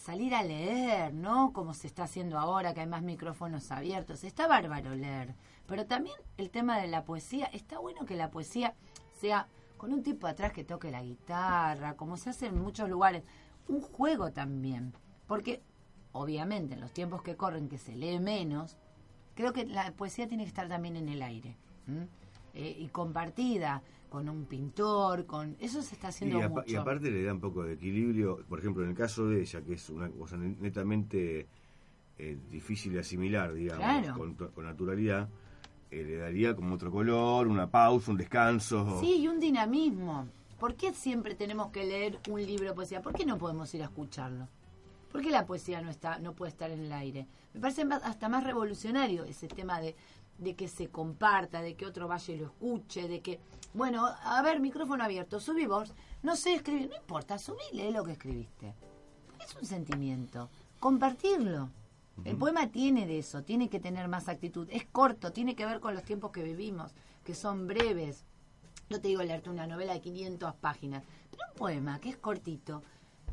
[0.00, 1.52] salir a leer, ¿no?
[1.52, 4.24] Como se está haciendo ahora, que hay más micrófonos abiertos.
[4.24, 5.34] Está bárbaro leer.
[5.66, 8.74] Pero también el tema de la poesía, está bueno que la poesía
[9.12, 13.22] sea con un tipo atrás que toque la guitarra, como se hace en muchos lugares.
[13.68, 14.94] Un juego también.
[15.26, 15.62] Porque,
[16.12, 18.78] obviamente, en los tiempos que corren, que se lee menos,
[19.34, 21.56] creo que la poesía tiene que estar también en el aire.
[22.54, 26.64] Eh, y compartida con un pintor, con eso se está Y, haciendo apa- mucho.
[26.70, 29.62] y aparte le da un poco de equilibrio, por ejemplo, en el caso de ella,
[29.62, 31.46] que es una cosa ne- netamente
[32.18, 34.18] eh, difícil de asimilar, digamos, Claro.
[34.18, 35.26] con, con naturalidad,
[35.90, 39.00] eh, le daría como otro color, una pausa, un descanso.
[39.00, 40.26] Sí, y un dinamismo.
[40.58, 43.00] ¿Por qué siempre tenemos que leer un libro de poesía?
[43.00, 44.48] ¿Por qué no podemos ir a escucharlo?
[45.10, 47.26] ¿Por qué la poesía no está, no puede estar en el aire?
[47.54, 49.96] Me parece más- hasta más revolucionario ese tema de,
[50.40, 53.40] de que se comparta, de que otro vaya y lo escuche, de que,
[53.74, 58.04] bueno, a ver, micrófono abierto, subí vos, no sé escribir, no importa, subí, lee lo
[58.04, 58.74] que escribiste.
[59.38, 60.50] Es un sentimiento,
[60.80, 61.70] compartirlo.
[62.24, 64.68] El poema tiene de eso, tiene que tener más actitud.
[64.70, 66.92] Es corto, tiene que ver con los tiempos que vivimos,
[67.24, 68.24] que son breves.
[68.90, 72.82] No te digo leerte una novela de 500 páginas, pero un poema que es cortito,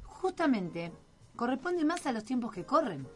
[0.04, 0.94] justamente
[1.36, 3.08] corresponde más a los tiempos que corren.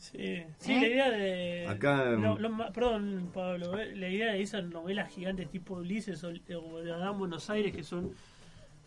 [0.00, 0.80] Sí, sí ¿Eh?
[0.80, 1.66] la idea de...
[1.68, 6.80] Acá, ma- perdón, Pablo, eh, la idea de esas novelas gigantes tipo Ulises o, o
[6.80, 8.14] de Adán Buenos Aires, que son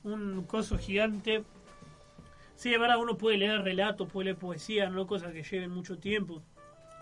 [0.03, 1.43] un coso gigante.
[2.55, 5.97] Sí, de verdad, uno puede leer relatos, puede leer poesía, no cosas que lleven mucho
[5.99, 6.41] tiempo.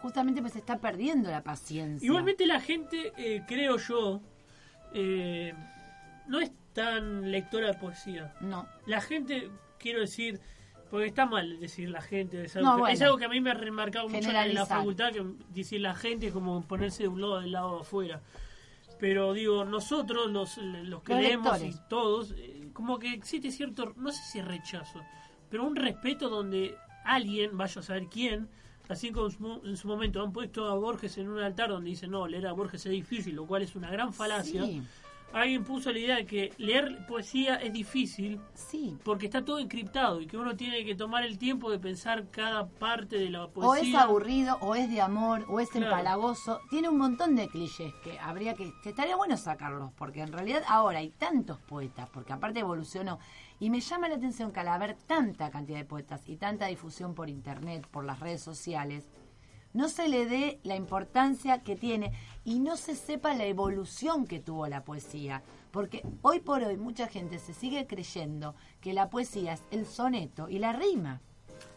[0.02, 2.06] Justamente pues se está perdiendo la paciencia.
[2.06, 4.20] Igualmente la gente, eh, creo yo,
[4.94, 5.54] eh,
[6.28, 8.34] no es tan lectora de poesía.
[8.42, 10.40] No, La gente, quiero decir,
[10.92, 12.94] porque está mal decir la gente, es algo, No, que, bueno.
[12.94, 15.96] es algo que a mí me ha remarcado mucho en la facultad, que decir la
[15.96, 18.22] gente es como ponerse de un lado del lado afuera.
[19.00, 21.76] Pero digo, nosotros, los, los que Los leemos lectores.
[21.76, 25.02] y todos, eh, como que existe cierto, no sé si rechazo,
[25.50, 28.48] pero un respeto donde alguien, vaya a saber quién,
[28.90, 31.90] así como en su- en su momento han puesto a Borges en un altar donde
[31.90, 34.66] dicen, no, leer a Borges es difícil, lo cual es una gran falacia.
[34.66, 34.84] Sí.
[35.34, 38.98] Alguien puso la idea de que leer poesía es difícil sí.
[39.04, 42.68] porque está todo encriptado y que uno tiene que tomar el tiempo de pensar cada
[42.68, 44.02] parte de la O es poesía.
[44.02, 45.86] aburrido, o es de amor, o es Claro.
[45.86, 46.60] empalagoso.
[46.70, 50.64] Tiene un montón de clichés que habría que, que estaría bueno sacarlos, porque en realidad
[50.68, 53.18] ahora hay tantos poetas, porque aparte evolucionó.
[53.60, 57.14] Y me llama la atención que al haber tanta cantidad de poetas y tanta difusión
[57.16, 59.08] por internet, por las redes sociales,
[59.74, 62.12] no se le dé la importancia que tiene
[62.44, 65.44] y no se sepa la evolución que tuvo la poesía.
[65.72, 70.50] Porque hoy por hoy mucha gente se sigue creyendo que la poesía es el soneto
[70.50, 71.22] y la rima.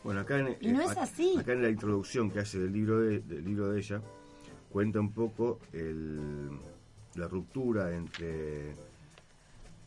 [0.03, 1.37] Bueno, acá en, Y no eh, es así.
[1.39, 4.03] Acá en la introducción que hace del libro de, del libro de ella,
[4.71, 6.51] cuenta un poco el,
[7.15, 8.75] la ruptura entre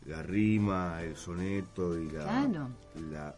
[0.06, 2.68] la rima, el soneto y la, Claro.
[3.10, 3.36] la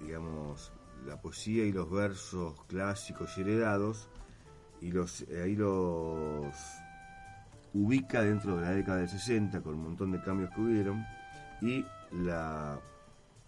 [0.00, 0.72] digamos
[1.06, 4.08] la poesía y los versos clásicos y heredados
[4.80, 6.54] y los eh, ahí los
[7.74, 11.04] ubica dentro de la década del 60 con un montón de cambios que hubieron
[11.60, 12.78] y la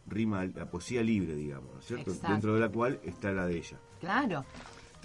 [0.06, 2.10] rima, la poesía libre, digamos, ¿no es cierto?
[2.10, 2.32] Exacto.
[2.32, 3.78] Dentro de la cual está la de ella.
[4.00, 4.44] Claro.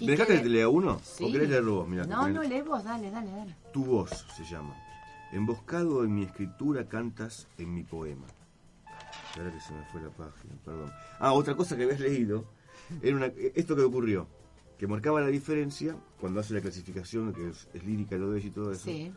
[0.00, 1.00] ¿Me que- te lea uno?
[1.02, 1.24] Sí.
[1.24, 1.88] ¿O querés leerlo vos?
[1.88, 3.56] Mirá, no, no, lee vos, dale, dale, dale.
[3.72, 4.74] Tu voz se llama.
[5.32, 8.26] Emboscado en mi escritura cantas en mi poema.
[9.38, 10.90] Que se me fue la página, perdón.
[11.20, 12.44] Ah, otra cosa que habías leído,
[13.02, 14.26] era una, esto que ocurrió,
[14.76, 18.50] que marcaba la diferencia cuando hace la clasificación, que es, es lírica todo eso y
[18.50, 19.12] todo eso, Sí.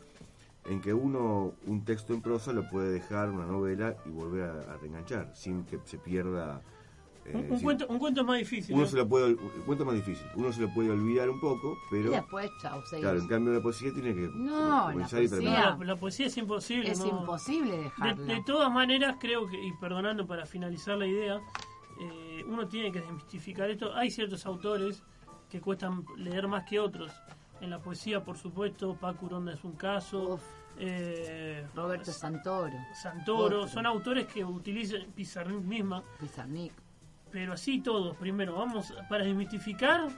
[0.66, 4.72] en que uno un texto en prosa lo puede dejar, una novela, y volver a,
[4.72, 6.62] a reenganchar, sin que se pierda...
[7.24, 8.74] eh, un, cuento, un cuento es más difícil.
[8.74, 8.90] uno ¿no?
[8.90, 11.78] se lo puede, el cuento es más difícil, uno se lo puede olvidar un poco,
[11.90, 12.08] pero...
[12.10, 12.82] Y después, chau.
[13.00, 16.26] Claro, en cambio la poesía tiene que No, la comenzar y poesía- la, la poesía
[16.26, 16.90] es imposible.
[16.90, 17.06] es no.
[17.20, 18.34] imposible De, dejarla.
[18.34, 21.40] de todas maneras, creo que, y perdonando para finalizar la idea,
[22.00, 23.94] eh, uno tiene que desmistificar esto.
[23.94, 25.02] Hay ciertos autores
[25.48, 27.12] que cuestan leer más que otros.
[27.60, 30.34] En la poesía, por supuesto, Paco Uronda es un caso.
[30.34, 30.42] Uf.
[30.78, 33.68] eh, Roberto Santoro, Santoro, Otro.
[33.68, 36.72] son autores que utilizan Pizarnik misma, Pizarnik.
[37.32, 38.16] Pero así todos.
[38.16, 40.08] Primero, vamos, para desmitificar,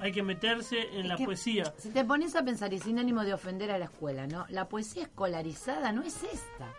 [0.00, 1.72] hay que meterse en Es la que poesía.
[1.78, 4.46] Si te pones a pensar, y sin ánimo de ofender a la escuela, ¿no?
[4.48, 6.72] La poesía escolarizada no es esta.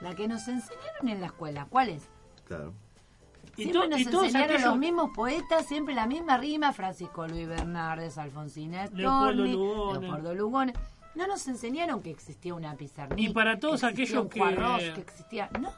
[0.00, 1.66] La que nos enseñaron en la escuela.
[1.70, 2.08] ¿Cuál es?
[2.46, 2.74] Claro.
[3.56, 6.72] Y, Siempre to- nos y todos enseñaron aquellos- los mismos poetas, siempre la misma rima.
[6.72, 10.00] Francisco Luis Bernárdez, Alfonsina Storni, Lugones.
[10.02, 10.74] Leopoldo Lugones.
[11.14, 13.14] No nos enseñaron que existía una pizarra.
[13.16, 14.40] Y para todos aquellos que-
[14.94, 15.48] que existía.
[15.60, 15.72] No.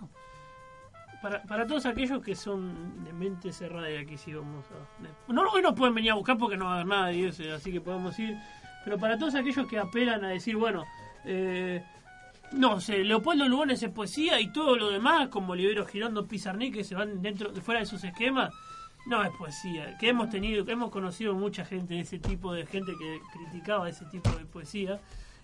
[1.49, 5.33] Para, todos aquellos que son de mente cerrada y aquí sí vamos a...
[5.33, 7.43] No, hoy nos pueden venir a buscar porque no va a haber nada y eso,
[7.55, 8.37] así que podemos ir.
[8.85, 10.85] Pero para todos aquellos que apelan a decir, bueno,
[11.25, 11.83] eh,
[12.53, 16.85] no sé, Leopoldo Lugones es poesía y todo lo demás, como Olivero Girondo, Pizarnik, que
[16.85, 18.53] se van dentro fuera de sus esquemas,
[19.07, 19.97] no es poesía.
[19.99, 23.89] Que hemos tenido, que hemos conocido mucha gente de ese tipo, de gente que criticaba
[23.89, 25.01] ese tipo de poesía.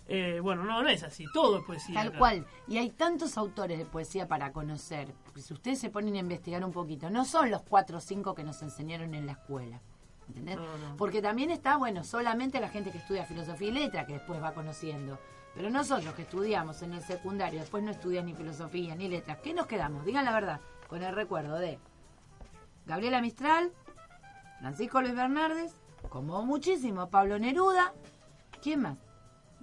[0.09, 1.95] Eh, bueno, no, no es así, todo es poesía.
[1.95, 2.19] Tal acá.
[2.19, 2.47] cual.
[2.67, 5.13] Y hay tantos autores de poesía para conocer.
[5.25, 8.35] Porque si ustedes se ponen a investigar un poquito, no son los cuatro o cinco
[8.35, 9.81] que nos enseñaron en la escuela.
[10.29, 10.57] ¿Entendés?
[10.57, 10.97] No, no.
[10.97, 14.55] Porque también está, bueno, solamente la gente que estudia filosofía y letra que después va
[14.55, 15.19] conociendo.
[15.55, 19.53] Pero nosotros que estudiamos en el secundario, después no estudias ni filosofía ni letras, ¿qué
[19.53, 20.05] nos quedamos?
[20.05, 21.79] Digan la verdad, con el recuerdo de
[22.87, 23.71] Gabriela Mistral,
[24.61, 25.73] Francisco Luis Bernárdez,
[26.09, 27.93] como muchísimo, Pablo Neruda,
[28.63, 28.99] ¿quién más?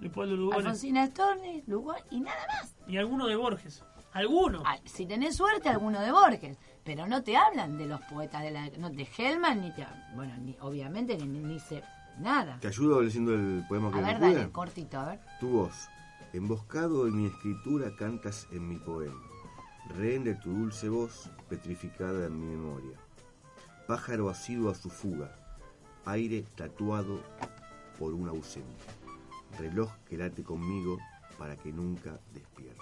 [0.00, 0.66] Leopoldo Lugones.
[0.66, 2.74] Alfonsina Storni, Lugo y nada más.
[2.86, 3.84] Y alguno de Borges.
[4.12, 4.62] Alguno.
[4.66, 6.58] Ah, si tenés suerte, alguno de Borges.
[6.84, 8.68] Pero no te hablan de los poetas de la.
[8.70, 9.86] No, de Hellman, ni te.
[10.14, 11.82] Bueno, ni, obviamente ni, ni, sé
[12.18, 12.58] nada.
[12.60, 15.20] ¿Te ayudo leyendo el poema que A me ver, dale, cortito, a ver.
[15.38, 15.88] Tu voz,
[16.32, 19.20] emboscado en mi escritura, cantas en mi poema.
[19.96, 22.96] Rehén de tu dulce voz, petrificada en mi memoria.
[23.86, 25.34] Pájaro asiduo a su fuga,
[26.04, 27.20] aire tatuado
[27.98, 28.99] por un ausente.
[29.58, 30.98] Reloj que late conmigo
[31.38, 32.80] para que nunca despierte.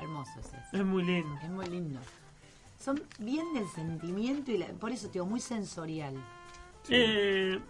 [0.00, 0.56] Hermoso es eso.
[0.72, 1.38] Es muy lindo.
[1.42, 2.00] Es muy lindo.
[2.78, 6.14] Son bien del sentimiento y la- por eso, tío, muy sensorial.
[6.88, 7.60] Eh,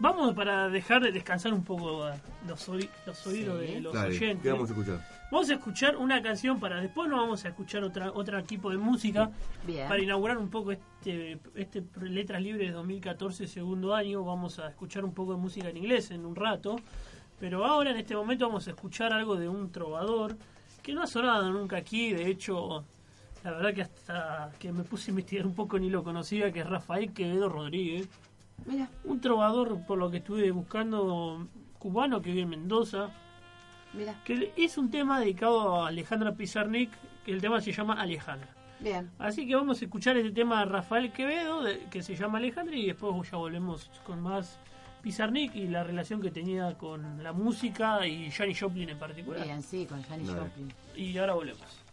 [0.00, 3.66] vamos para dejar de descansar un poco a los, oí- los oídos Sí.
[3.74, 4.42] de los Dale, oyentes.
[4.42, 5.18] ¿qué vamos a escuchar?
[5.30, 8.78] Vamos a escuchar una canción para después no vamos a escuchar otra otro tipo de
[8.78, 9.30] música
[9.66, 9.86] Bien.
[9.86, 14.24] para inaugurar un poco este este Letras Libres 2014 segundo año.
[14.24, 16.80] Vamos a escuchar un poco de música en inglés en un rato,
[17.40, 20.36] pero ahora en este momento vamos a escuchar algo de un trovador
[20.82, 22.12] que no ha sonado nunca aquí.
[22.12, 22.84] De hecho,
[23.44, 26.60] la verdad que hasta que me puse a investigar un poco ni lo conocía, que
[26.60, 28.08] es Rafael Quevedo Rodríguez.
[28.66, 31.46] Mira, Un trovador, por lo que estuve buscando,
[31.78, 33.10] cubano que vive en Mendoza,
[33.94, 34.20] mira.
[34.24, 36.90] que es un tema dedicado a Alejandra Pizarnik,
[37.24, 38.48] que el tema se llama Alejandra.
[38.80, 39.10] Bien.
[39.18, 42.76] Así que vamos a escuchar este tema de Rafael Quevedo, de- que se llama Alejandra,
[42.76, 44.58] y después ya volvemos con más
[45.02, 49.44] Pizarnik y la relación que tenía con la música y Janis Joplin en particular.
[49.44, 50.40] Bien, sí, con Janis Dale.
[50.40, 50.72] Joplin.
[50.96, 51.84] Y ahora volvemos.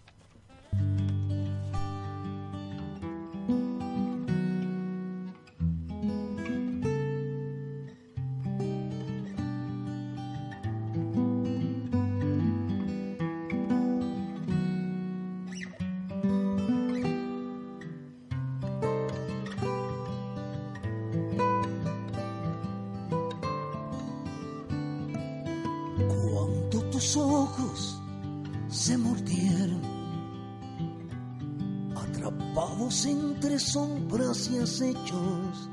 [34.51, 35.69] Y acechos,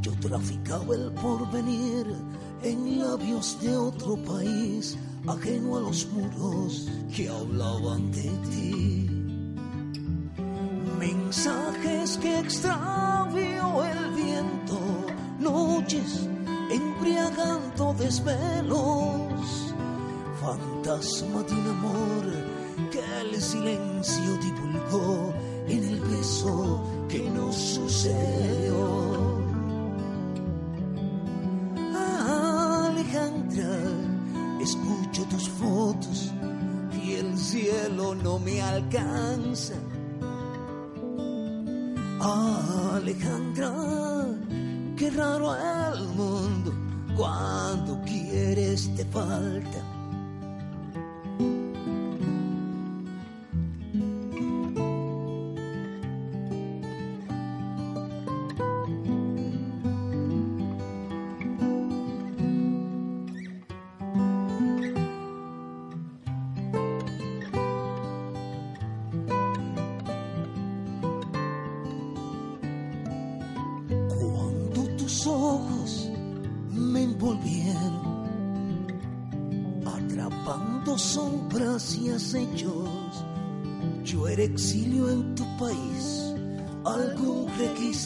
[0.00, 2.06] yo traficaba el porvenir
[2.62, 4.96] en labios de otro país,
[5.26, 9.06] ajeno a los muros que hablaban de ti.
[10.98, 14.78] Mensajes que extravió el viento,
[15.38, 16.28] noches
[16.70, 19.74] embriagando desvelos,
[20.40, 22.60] fantasma de amor
[22.90, 25.32] que el silencio divulgó
[25.68, 29.40] en el beso que nos sucedió.
[32.88, 33.78] Alejandra,
[34.60, 36.32] escucho tus fotos
[37.02, 39.74] y el cielo no me alcanza.
[42.20, 43.72] Alejandra,
[44.96, 46.72] qué raro el mundo
[47.16, 49.89] cuando quieres te falta.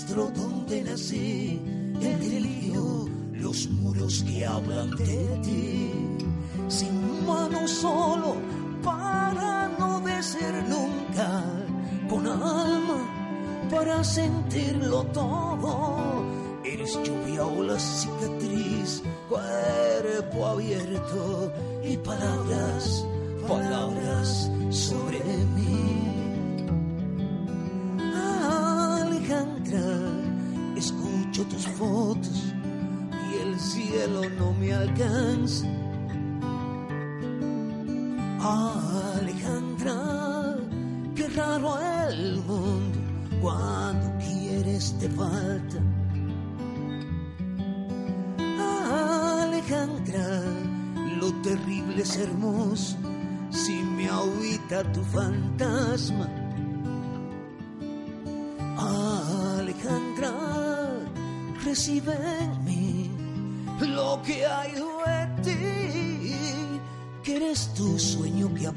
[0.04, 1.60] Registro donde nací,
[2.00, 5.90] el delirio, los muros que hablan de ti,
[6.68, 8.36] sin mano solo
[8.82, 11.42] para no ser nunca,
[12.08, 16.24] con alma para sentirlo todo.
[16.64, 21.52] Eres lluvia o la cicatriz, cuerpo abierto
[21.82, 23.03] y palabras
[44.74, 45.78] quieres te falta.
[49.42, 50.42] Alejandra,
[51.20, 52.96] lo terrible es hermoso
[53.50, 56.28] si me ahorita tu fantasma.
[59.58, 60.32] Alejandra,
[61.64, 63.10] recibe en mí
[63.80, 66.34] lo que hay de ti,
[67.22, 68.72] que eres tu sueño que a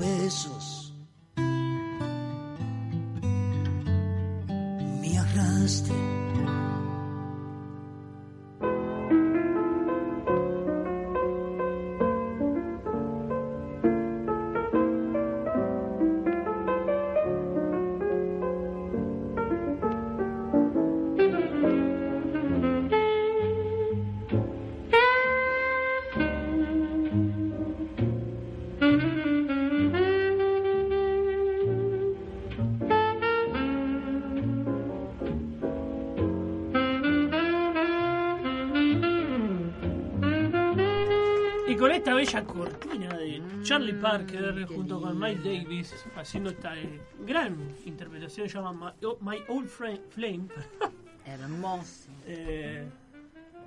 [43.87, 49.37] Charlie Parker junto con Mike Davis haciendo esta eh, gran interpretación llamada My, oh, My
[49.47, 50.47] Old Fra- Flame.
[51.25, 52.11] Hermoso.
[52.25, 52.85] Eh,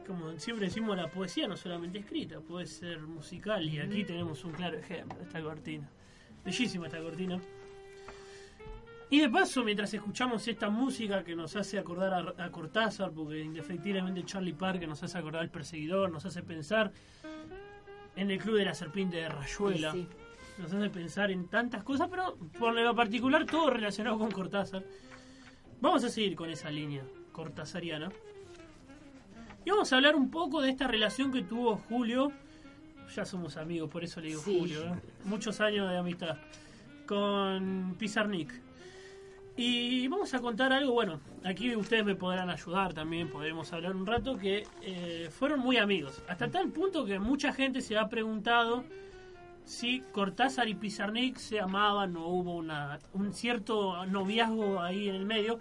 [0.07, 4.53] como siempre decimos, la poesía no solamente escrita, puede ser musical y aquí tenemos un
[4.53, 5.89] claro ejemplo esta cortina.
[6.45, 7.41] Bellísima esta cortina.
[9.09, 13.41] Y de paso, mientras escuchamos esta música que nos hace acordar a, a Cortázar, porque
[13.41, 16.93] indefectiblemente Charlie Parker nos hace acordar al perseguidor, nos hace pensar
[18.17, 20.07] en el Club de la Serpiente de Rayuela, Sí,
[20.59, 24.85] nos hace pensar en tantas cosas, pero por lo particular todo relacionado con Cortázar.
[25.81, 27.03] Vamos a seguir con esa línea
[27.33, 28.11] cortázariana.
[29.65, 32.33] Y vamos a hablar un poco de esta relación que tuvo Julio.
[33.15, 34.59] Ya somos amigos, por eso le digo Sí.
[34.59, 34.85] Julio.
[34.85, 35.01] ¿eh?
[35.25, 36.37] Muchos años de amistad.
[37.07, 38.53] Con Pizarnik.
[39.63, 44.07] Y vamos a contar algo, bueno, aquí ustedes me podrán ayudar también, podremos hablar un
[44.07, 46.23] rato, que eh, fueron muy amigos.
[46.29, 48.85] Hasta tal punto que mucha gente se ha preguntado
[49.67, 55.27] si Cortázar y Pizarnik se amaban o hubo una, un cierto noviazgo ahí en el
[55.27, 55.59] medio,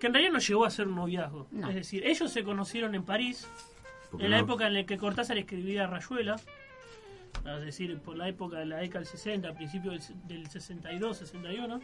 [0.00, 1.48] que en realidad no llegó a ser un noviazgo.
[1.50, 1.68] No.
[1.68, 3.46] Es decir, ellos se conocieron en París,
[4.10, 6.36] Porque en la no- época en la que Cortázar escribía Rayuela,
[7.44, 11.78] es decir, por la época de la década del 60, principios del, del 62, 61.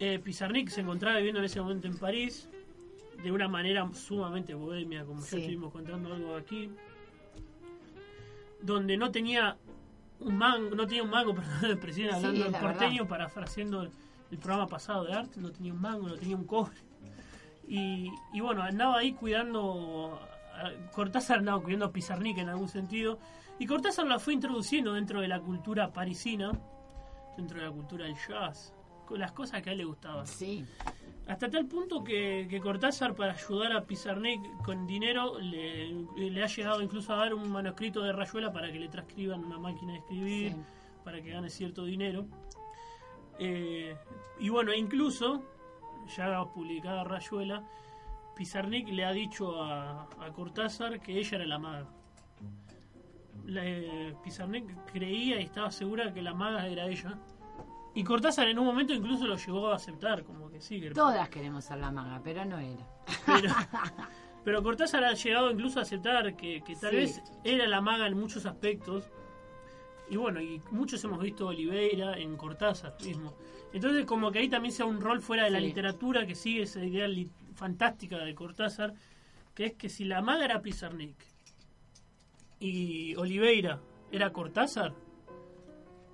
[0.00, 2.48] Eh, Pizarnik se encontraba viviendo en ese momento en París,
[3.22, 5.32] de una manera sumamente bohemia, como Sí.
[5.32, 6.70] ya estuvimos contando algo aquí,
[8.62, 9.56] donde no tenía
[10.20, 13.82] un mango, no tenía un mango, perdón, el presidente Sí, hablando en la porteño, parafraseando
[13.82, 13.90] el,
[14.30, 16.76] el programa pasado de arte, no tenía un mango, no tenía un cobre.
[17.68, 20.18] Y, y bueno, andaba ahí cuidando,
[20.92, 23.18] Cortázar andaba cuidando a Pizarnik en algún sentido,
[23.58, 26.52] y Cortázar la fue introduciendo dentro de la cultura parisina,
[27.36, 28.72] dentro de la cultura del jazz,
[29.18, 30.26] las cosas que a él le gustaban.
[30.26, 30.64] sí.
[31.26, 36.46] Hasta tal punto que, que Cortázar, para ayudar a Pizarnik con dinero, le, le ha
[36.48, 39.98] llegado incluso a dar un manuscrito de Rayuela para que le transcriban una máquina de
[40.00, 40.56] escribir, Sí.
[41.04, 42.26] para que gane cierto dinero.
[43.38, 43.96] Eh,
[44.40, 45.44] y bueno, incluso,
[46.16, 47.62] ya publicada Rayuela,
[48.34, 51.86] Pizarnik le ha dicho a, a Cortázar que ella era la maga.
[53.46, 57.16] La- eh, Pizarnik creía y estaba segura que la maga era ella.
[57.94, 60.80] Y Cortázar en un momento incluso lo llegó a aceptar, como que sí.
[60.80, 62.86] que- Todas queremos ser la maga, pero no era.
[63.26, 63.48] Pero,
[64.44, 66.96] pero Cortázar ha llegado incluso a aceptar que, que tal Sí.
[66.96, 69.10] vez era la maga en muchos aspectos.
[70.08, 73.34] Y bueno, y muchos hemos visto Oliveira en Cortázar mismo.
[73.72, 76.84] Entonces como que ahí también sea un rol fuera de la literatura que sigue esa
[76.84, 77.08] idea
[77.54, 78.94] fantástica de Cortázar,
[79.54, 81.14] que es que si la maga era Pizarnik
[82.58, 83.80] y Oliveira
[84.12, 84.94] era Cortázar,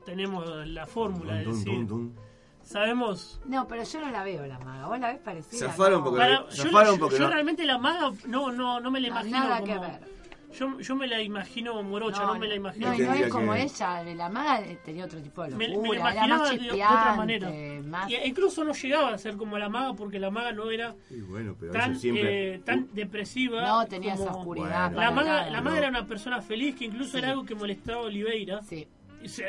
[0.06, 2.16] tenemos la fórmula, Dun, dun, decir, dun, dun.
[2.62, 4.86] sabemos No, pero yo no la veo la maga.
[4.86, 5.66] ¿Vos la ves parecida?
[5.66, 6.04] Zafaron No.
[6.04, 9.00] porque- Para- yo, zafaron yo- porque yo no- realmente la maga no, no, no me
[9.00, 9.72] la No, imagino nada como...
[9.72, 10.16] que ver.
[10.58, 12.86] Yo, yo me la imagino morocha, no, me la imagino.
[12.88, 15.88] No, y no es como que- ella, la maga tenía otro tipo de locura, me
[15.98, 17.50] la era imaginaba más de, otra manera.
[17.84, 18.10] más...
[18.10, 20.94] Y, e incluso no llegaba a ser como la maga porque la maga no era
[21.10, 22.54] Y bueno, pero tan, siempre.
[22.54, 23.66] eh, tan depresiva.
[23.66, 24.92] No tenía esa oscuridad.
[24.92, 25.00] Bueno.
[25.02, 25.50] La maga, nada.
[25.50, 27.18] la maga era una persona feliz que incluso Sí.
[27.18, 28.62] era algo que molestaba a Oliveira.
[28.62, 28.88] Sí.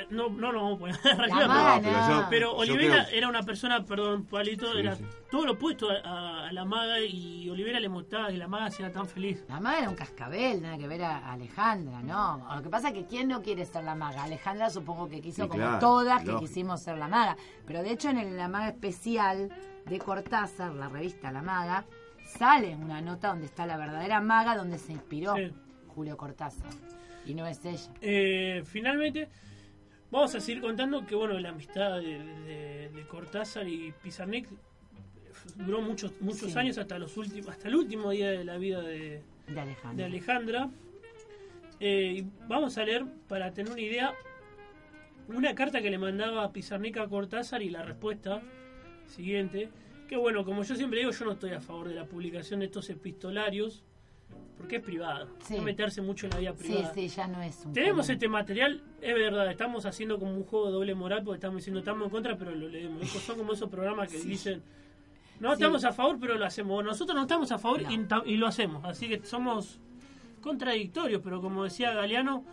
[0.09, 1.81] No, no nos vamos a poner pero no.
[2.21, 5.05] yo- Pero Olivera creo- era una persona, perdón, Palito, Sí, era sí.
[5.31, 8.91] todo lo opuesto a, a la maga y Olivera le mostraba que la maga sea
[8.91, 9.43] tan feliz.
[9.47, 12.45] La maga era un cascabel, nada que ver a Alejandra, ¿no?
[12.55, 14.23] Lo que pasa es que ¿quién no quiere ser la maga?
[14.23, 17.37] Alejandra supongo que quiso Sí, como claro, todas que quisimos ser la maga.
[17.65, 19.49] Pero de hecho en el- la maga especial
[19.85, 21.85] de Cortázar, la revista La Maga,
[22.25, 25.51] sale una nota donde está la verdadera maga donde se inspiró Sí.
[25.87, 26.69] Julio Cortázar.
[27.25, 27.89] Y no es ella.
[28.01, 29.29] Eh, finalmente,
[30.11, 34.47] vamos a seguir contando que bueno la amistad de, de- de Cortázar y Pizarnik
[35.55, 36.57] duró muchos muchos Sí.
[36.59, 39.93] años hasta los últimos hasta el último día de la vida de, De Alejandra.
[39.95, 40.69] de Alejandra.
[41.79, 44.13] Eh, vamos a leer para tener una idea
[45.27, 48.41] una carta que le mandaba Pizarnik a Cortázar y la respuesta
[49.05, 49.69] siguiente.
[50.07, 52.67] Que bueno, como yo siempre digo, yo no estoy a favor de la publicación de
[52.67, 53.83] estos epistolarios
[54.57, 55.55] porque es privado, Sí.
[55.57, 56.93] no meterse mucho en la vida Sí, privada.
[56.93, 60.67] sí, ya no es un Tenemos este material, es verdad, estamos haciendo como un juego
[60.67, 63.07] de doble moral porque estamos diciendo estamos en contra, pero lo leemos.
[63.09, 64.61] Son como esos programas que dicen,
[65.39, 66.83] no estamos a favor, pero lo hacemos.
[66.83, 68.83] Nosotros no estamos a favor y, y lo hacemos.
[68.85, 69.79] Así que somos
[70.41, 72.43] contradictorios, pero como decía Galeano,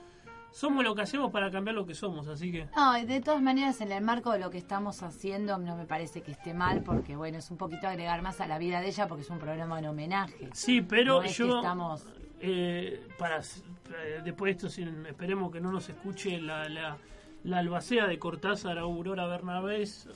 [0.55, 2.28] somos lo que hacemos para cambiar lo que somos.
[2.28, 5.59] Así que No, y de todas maneras, en el marco de lo que estamos haciendo,
[5.59, 8.59] no me parece que esté mal, porque bueno, es un poquito agregar más a la
[8.59, 10.48] vida de ella, porque es un programa en homenaje.
[10.52, 11.57] sí, pero No es que yo...
[11.57, 12.07] estamos...
[12.40, 16.96] eh, para eh, después de esto sin- esperemos que no nos escuche la, la,
[17.42, 20.09] la albacea de Cortázar Aurora Bernabés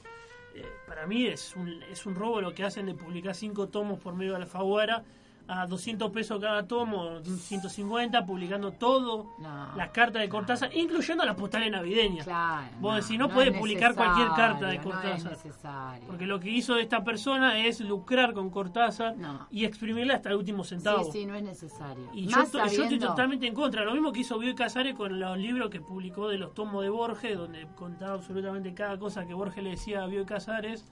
[0.54, 3.98] eh, para mí es un, es un robo lo que hacen de publicar cinco tomos
[3.98, 5.04] por medio de Alfaguara
[5.48, 9.74] a 200 pesos cada tomo 150 publicando todo No.
[9.76, 12.68] las cartas de Cortázar incluyendo las postales navideñas Claro.
[12.80, 15.10] Vos decís, no puede publicar cualquier carta de Cortázar.
[15.10, 16.06] No es necesario.
[16.06, 19.46] porque lo que hizo esta persona es lucrar con Cortázar No.
[19.50, 22.08] y exprimirla hasta el último centavo Sí, sí, no es necesario.
[22.12, 23.84] y yo, estoy- yo estoy sabiendo- totalmente en contra.
[23.84, 26.90] Lo mismo que hizo Bioy Casares con los libros que publicó de los tomos de
[26.90, 30.84] Borges, donde contaba absolutamente cada cosa que Borges le decía a Bioy Casares,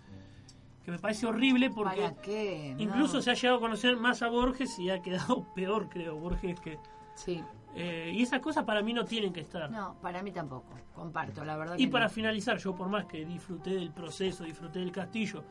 [0.86, 2.72] que me parece horrible porque ¿Para qué?
[2.76, 2.82] No.
[2.84, 6.58] incluso se ha llegado a conocer más a Borges y ha quedado peor, creo, Borges
[6.60, 6.78] que...
[7.16, 7.42] Sí.
[7.74, 9.68] eh, y esas cosas para mí no tienen que estar.
[9.70, 10.68] No, para mí tampoco.
[10.94, 12.10] Comparto, la verdad Y que para no.
[12.10, 15.42] finalizar, yo por más que disfruté del proceso, disfruté del castillo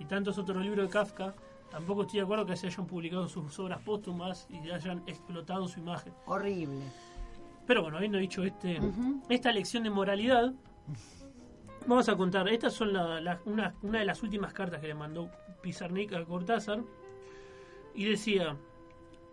[0.00, 1.34] y tantos otros libros de Kafka,
[1.70, 5.78] tampoco estoy de acuerdo que se hayan publicado sus obras póstumas y hayan explotado su
[5.78, 6.12] imagen.
[6.26, 6.82] Horrible.
[7.64, 8.80] Pero bueno, habiendo dicho este,
[9.28, 10.52] esta lección de moralidad,
[11.86, 12.48] vamos a contar.
[12.48, 15.30] Estas son la- la- una, una de las últimas cartas que le mandó
[15.62, 16.82] Pizarnik a Cortázar.
[17.94, 18.56] Y decía,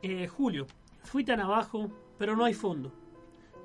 [0.02, 0.66] eh, Julio,
[1.04, 2.92] fui tan abajo, pero no hay fondo.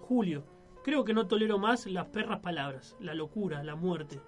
[0.02, 0.44] Julio,
[0.84, 4.20] creo que no tolero más las perras palabras, la locura, la muerte.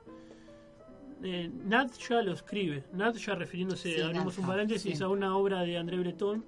[1.23, 5.05] Eh, Nadja lo escribe, Nadja refiriéndose, Sí, abrimos un paréntesis, sí.
[5.05, 6.45] a una obra de André Breton.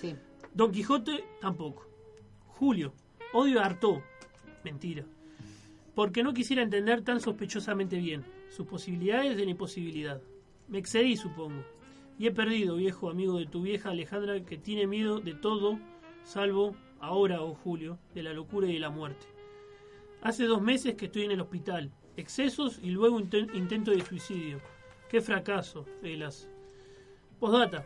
[0.00, 0.16] Sí.
[0.54, 1.86] Don Quijote tampoco.
[2.48, 2.92] Julio,
[3.32, 4.00] odio a Artaud.
[4.64, 5.04] Mentira.
[5.98, 10.22] Porque no quisiera entender tan sospechosamente bien sus posibilidades de la imposibilidad.
[10.68, 11.64] Me excedí, supongo.
[12.20, 15.80] Y he perdido, viejo amigo de tu vieja Alejandra, que tiene miedo de todo,
[16.22, 19.26] salvo ahora, oh Julio, de la locura y de la muerte.
[20.22, 21.90] Hace dos meses que estoy en el hospital.
[22.16, 24.60] Excesos y luego inten- intento de suicidio.
[25.08, 26.48] Qué fracaso, Elas.
[27.40, 27.84] Postdata.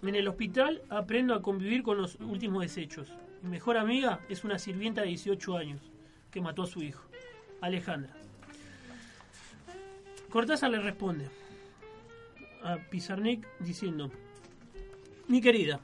[0.00, 3.12] En el hospital aprendo a convivir con los últimos desechos.
[3.42, 5.90] Mi mejor amiga es una sirvienta de 18 años
[6.30, 7.05] que mató a su hijo,
[7.60, 8.12] Alejandra.
[10.30, 11.28] Cortázar le responde
[12.62, 14.10] a Pizarnik diciendo,
[15.28, 15.80] mi querida,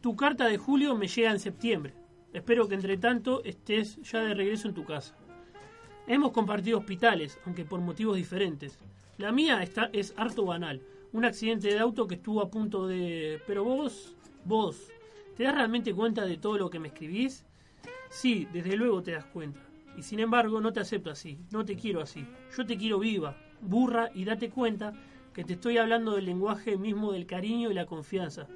[0.00, 1.94] tu carta de julio me llega en septiembre.
[2.32, 5.14] Espero que entre tanto estés ya de regreso en tu casa.
[6.06, 8.78] Hemos compartido hospitales, aunque por motivos diferentes.
[9.16, 10.82] La mía está, es harto banal.
[11.12, 13.40] Un accidente de auto que estuvo a punto de...
[13.46, 14.14] Pero vos,
[14.44, 14.88] vos,
[15.36, 17.44] ¿te das realmente cuenta de todo lo que me escribís?
[18.10, 19.60] Sí, desde luego te das cuenta.
[19.96, 22.26] Y sin embargo no te acepto así, no te quiero así.
[22.56, 24.92] Yo te quiero viva, burra y date cuenta
[25.32, 28.46] que te estoy hablando del lenguaje mismo del cariño y la confianza.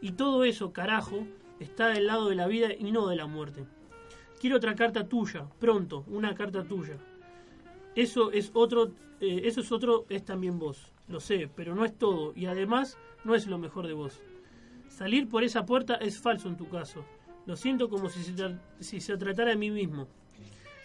[0.00, 1.26] Y todo eso, carajo,
[1.58, 3.64] está del lado de la vida y no de la muerte.
[4.40, 6.96] Quiero otra carta tuya, pronto, una carta tuya.
[7.94, 10.92] Eso es otro, eh, eso es otro, es también vos.
[11.08, 14.22] Lo sé, pero no es todo y además no es lo mejor de vos.
[14.88, 17.04] Salir por esa puerta es falso en tu caso.
[17.46, 20.06] Lo siento como si se, si se tratara de mí mismo.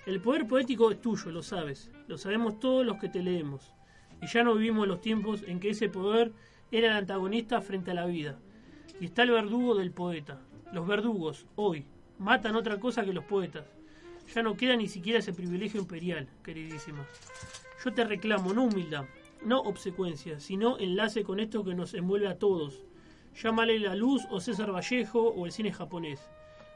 [0.06, 1.90] El poder poético es tuyo, lo sabes.
[2.08, 3.74] Lo sabemos todos los que te leemos.
[4.22, 6.32] Y ya no vivimos los tiempos en que ese poder
[6.72, 8.40] era el antagonista frente a la vida.
[9.00, 10.42] Y está el verdugo del poeta.
[10.72, 11.86] Los verdugos, hoy,
[12.18, 13.66] Matan otra cosa que los poetas.
[14.34, 17.06] Ya no queda ni siquiera ese privilegio imperial, queridísima.
[17.84, 19.06] Yo te reclamo, no humildad,
[19.44, 22.84] no obsecuencia, sino enlace con esto que nos envuelve a todos.
[23.44, 26.22] Llámale la luz o César Vallejo o el cine japonés.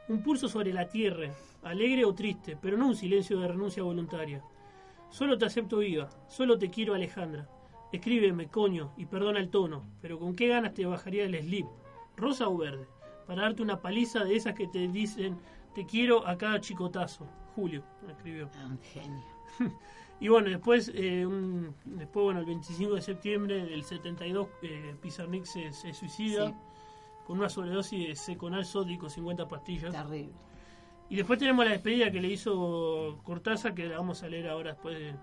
[0.10, 1.34] Un pulso sobre la tierra,
[1.64, 4.44] alegre o triste, pero no un silencio de renuncia voluntaria.
[5.10, 7.50] Solo te acepto viva, solo te quiero Alejandra.
[7.92, 11.66] Escríbeme, coño, y perdona el tono, pero ¿con qué ganas te bajaría el slip?
[12.16, 12.88] ¿Rosa o verde?
[13.26, 15.38] Para darte una paliza de esas que te dicen
[15.74, 17.26] te quiero a cada chicotazo.
[17.56, 18.50] Julio, escribió.
[18.56, 19.24] Ah, Un genio.
[20.22, 25.46] Y bueno, después, eh, un- después bueno, el 25 de septiembre del 72, eh, Pizarnik
[25.46, 26.54] se, se suicida Sí.
[27.26, 29.94] con una sobredosis de seconal sódico, 50 pastillas.
[29.94, 30.34] Terrible.
[31.10, 34.72] Y después tenemos la despedida que le hizo Cortázar, que la vamos a leer ahora
[34.74, 35.16] después de...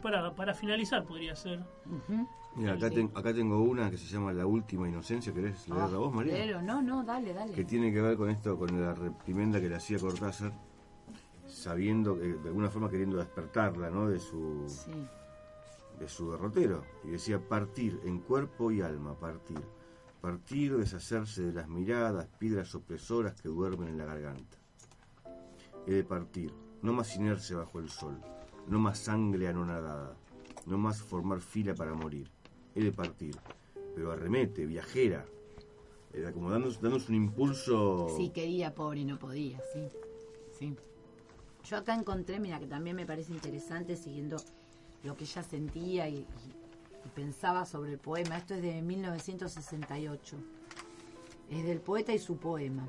[0.00, 1.60] Para, para finalizar podría ser.
[2.56, 5.32] Mira, acá, ten- acá tengo una que se llama La Última Inocencia.
[5.32, 6.34] ¿Querés leerla Ah, vos, María?
[6.34, 7.52] Pero no, no, dale, dale.
[7.52, 10.52] que tiene que ver con esto, con la reprimenda que le hacía Cortázar,
[11.46, 14.08] sabiendo que de alguna forma queriendo despertarla, ¿no?
[14.08, 14.92] De su Sí.
[15.98, 19.60] de su derrotero y decía partir en cuerpo y alma, partir,
[20.24, 24.56] partir, deshacerse de las miradas, piedras opresoras que duermen en la garganta.
[25.86, 26.50] He de partir,
[26.80, 28.18] no más inercia bajo el sol,
[28.66, 30.16] no más sangre anonadada,
[30.64, 32.30] no más formar fila para morir.
[32.74, 33.36] He de partir,
[33.94, 35.26] pero arremete, viajera,
[36.14, 38.08] era como dándonos, dándonos un impulso.
[38.16, 39.88] Sí, quería, pobre, y no podía, sí.
[40.58, 40.74] Sí.
[41.68, 44.38] Yo acá encontré, mira, que también me parece interesante, siguiendo
[45.02, 46.26] lo que ella sentía y
[47.14, 48.36] pensaba sobre el poema.
[48.36, 50.36] Esto es de 1968.
[51.50, 52.88] Es del poeta y su poema.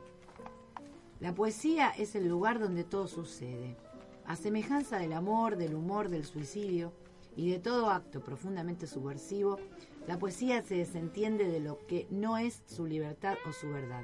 [1.19, 3.77] La poesía es el lugar donde todo sucede.
[4.25, 6.91] A semejanza del amor, del humor, del suicidio
[7.35, 9.59] y de todo acto profundamente subversivo,
[10.07, 14.03] la poesía se desentiende de lo que no es su libertad o su verdad.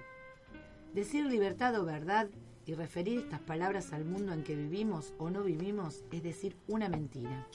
[0.94, 2.30] Decir libertad o verdad
[2.66, 6.90] y referir estas palabras al mundo en que vivimos o no vivimos es decir una
[6.90, 7.48] mentira.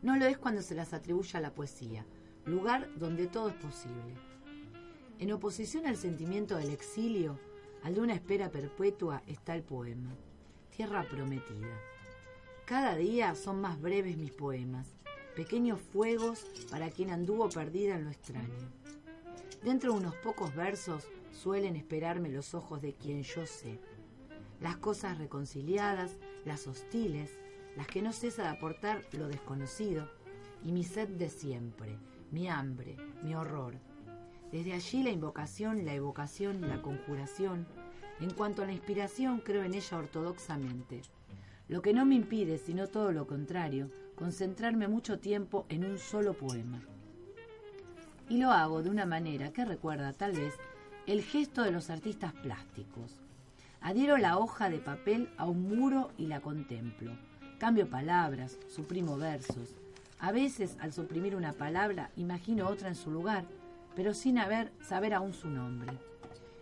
[0.00, 2.06] No lo es cuando se las atribuye a la poesía,
[2.44, 4.14] lugar donde todo es posible.
[5.18, 7.38] En oposición al sentimiento del exilio,
[7.82, 10.14] al de una espera perpetua, está el poema,
[10.70, 11.74] Tierra Prometida.
[12.64, 14.86] Cada día son más breves mis poemas,
[15.34, 18.70] pequeños fuegos para quien anduvo perdida en lo extraño.
[19.64, 23.80] Dentro de unos pocos versos suelen esperarme los ojos de quien yo sé.
[24.60, 27.36] Las cosas reconciliadas, las hostiles,
[27.76, 30.08] las que no cesa de aportar lo desconocido,
[30.64, 31.96] y mi sed de siempre,
[32.30, 33.74] mi hambre, mi horror.
[34.52, 37.66] Desde allí la invocación, la evocación, la conjuración.
[38.20, 41.02] En cuanto a la inspiración, creo en ella ortodoxamente.
[41.68, 46.32] Lo que no me impide, sino todo lo contrario, concentrarme mucho tiempo en un solo
[46.32, 46.80] poema.
[48.28, 50.54] Y lo hago de una manera que recuerda tal vez
[51.06, 53.20] el gesto de los artistas plásticos.
[53.80, 57.12] Adhiero la hoja de papel a un muro y la contemplo.
[57.58, 59.74] Cambio palabras, suprimo versos.
[60.20, 63.44] A veces, al suprimir una palabra, imagino otra en su lugar,
[63.96, 65.92] pero sin haber, saber aún su nombre.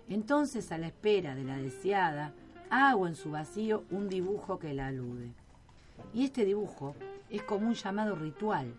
[0.09, 2.33] Entonces, a la espera de la deseada,
[2.71, 5.33] hago en su vacío un dibujo que la alude.
[6.15, 6.95] Y este dibujo
[7.29, 8.73] es como un llamado ritual.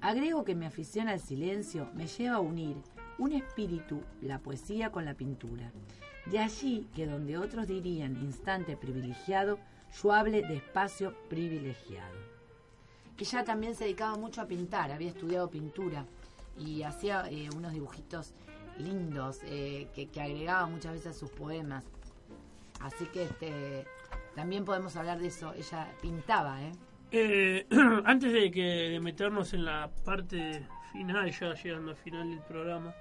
[0.00, 2.76] Agrego que mi afición al silencio me lleva a unir
[3.18, 5.72] un espíritu, la poesía con la pintura.
[6.26, 9.58] De allí que donde otros dirían instante privilegiado,
[10.00, 12.16] yo hable de espacio privilegiado.
[13.18, 16.06] Ella también se dedicaba mucho a pintar, había estudiado pintura
[16.58, 18.34] y hacía eh, unos dibujitos
[18.78, 21.84] lindos eh, que, que agregaba muchas veces a sus poemas.
[22.80, 23.86] Así que este,
[24.34, 25.52] también podemos hablar de eso.
[25.54, 26.72] Ella pintaba, ¿eh?
[27.12, 27.66] Eh,
[28.04, 32.94] antes de que meternos en la parte final, ya llegando al final del programa,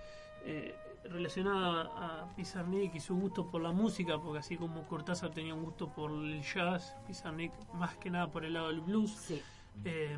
[1.03, 5.63] relacionada a Pizarnik y su gusto por la música, porque así como Cortázar tenía un
[5.63, 9.11] gusto por el jazz, Pizarnik más que nada por el lado del blues.
[9.11, 9.41] Sí.
[9.83, 10.17] Eh,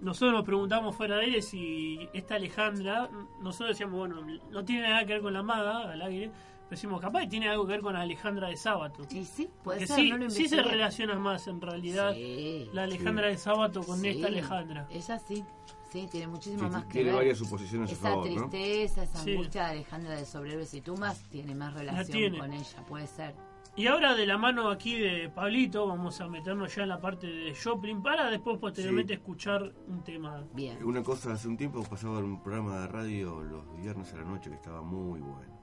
[0.00, 3.10] nosotros nos preguntamos fuera de él si esta Alejandra,
[3.42, 7.00] nosotros decíamos, bueno, no tiene nada que ver con la maga al aire, pero decimos,
[7.00, 9.06] capaz tiene algo que ver con Alejandra de Sábato.
[9.10, 12.84] Y sí, puede ser, sí, no lo sí se relaciona más en realidad Sí, la
[12.84, 14.08] Alejandra de Sábato con sí.
[14.08, 14.86] esta Alejandra.
[14.90, 15.44] Ella sí,
[15.90, 17.16] sí, tiene muchísimo Sí, más que tiene ver.
[17.16, 18.48] varias suposiciones a esa favor, ¿no?
[18.48, 19.32] tristeza, esa Sí.
[19.32, 22.38] angustia de Alejandra de Sobrevives y Tumbas tiene más relación tiene.
[22.38, 23.34] con ella, puede ser.
[23.76, 27.26] Y ahora de la mano aquí de Pablito vamos a meternos ya en la parte
[27.28, 29.18] de Joplin para después posteriormente Sí.
[29.20, 30.44] escuchar un tema.
[30.54, 30.82] Bien.
[30.84, 34.24] Una cosa, hace un tiempo pasaba en un programa de radio los viernes a la
[34.24, 35.58] noche que estaba muy bueno.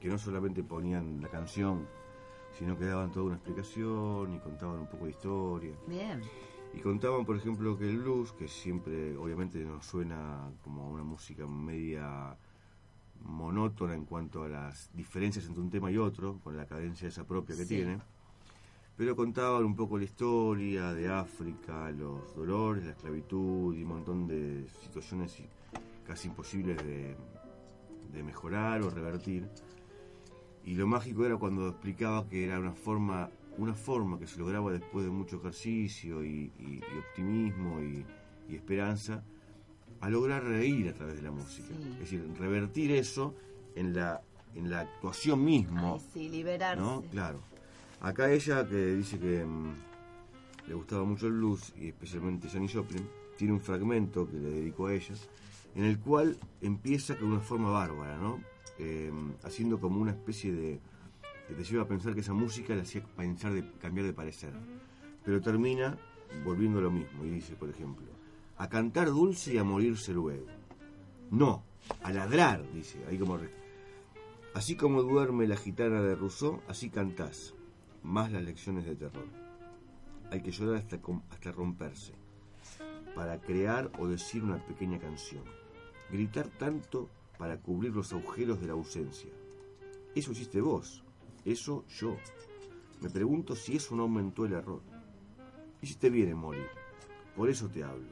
[0.00, 1.86] Que no solamente ponían la canción,
[2.58, 5.74] sino que daban toda una explicación y contaban un poco de historia.
[5.86, 6.22] Bien.
[6.74, 11.46] Y contaban, por ejemplo, que el blues, que siempre obviamente nos suena como una música
[11.46, 12.36] media
[13.24, 17.24] monótona en cuanto a las diferencias entre un tema y otro, con la cadencia esa
[17.24, 17.76] propia que Sí.
[17.76, 17.98] tiene,
[18.96, 24.26] pero contaban un poco la historia de África, los dolores, la esclavitud y un montón
[24.26, 25.38] de situaciones
[26.06, 27.16] casi imposibles de,
[28.12, 29.48] de mejorar o revertir.
[30.64, 34.72] Y lo mágico era cuando explicaba que era una forma, una forma que se lograba
[34.72, 38.04] después de mucho ejercicio y, y- y optimismo y,
[38.48, 39.22] y esperanza,
[40.00, 41.68] a lograr reír a través de la música.
[41.68, 41.90] Sí.
[41.94, 43.34] Es decir, revertir eso
[43.76, 44.20] en la,
[44.54, 45.94] en la actuación mismo.
[46.00, 46.82] Ay, sí, liberarse.
[46.82, 47.02] ¿no?
[47.10, 47.40] Claro.
[48.00, 49.74] Acá ella, que dice que mm,
[50.68, 54.86] le gustaba mucho el blues, y especialmente Janis Joplin, tiene un fragmento que le dedicó
[54.88, 55.14] a ella,
[55.74, 58.40] en el cual empieza con una forma bárbara, ¿no?
[58.78, 59.12] Eh,
[59.44, 60.80] haciendo como una especie de...
[61.52, 64.52] que te lleva a pensar que esa música le hacía pensar de cambiar de parecer.
[65.22, 65.98] Pero termina
[66.44, 68.06] volviendo a lo mismo, y dice, por ejemplo,
[68.56, 70.46] a cantar dulce y a morirse luego.
[71.30, 71.62] No,
[72.02, 73.38] a ladrar, dice, ahí como...
[74.54, 77.54] Así como duerme la gitana de Rousseau, así cantás.
[78.02, 79.26] Más las lecciones de terror.
[80.30, 80.98] Hay que llorar hasta,
[81.30, 82.14] hasta romperse.
[83.14, 85.44] Para crear o decir una pequeña canción.
[86.10, 89.30] Gritar tanto para cubrir los agujeros de la ausencia.
[90.14, 91.02] Eso hiciste vos.
[91.44, 92.16] Eso yo.
[93.00, 94.80] Me pregunto si eso no aumentó el error.
[95.80, 96.66] Hiciste bien en morir.
[97.36, 98.06] Por eso te hablo.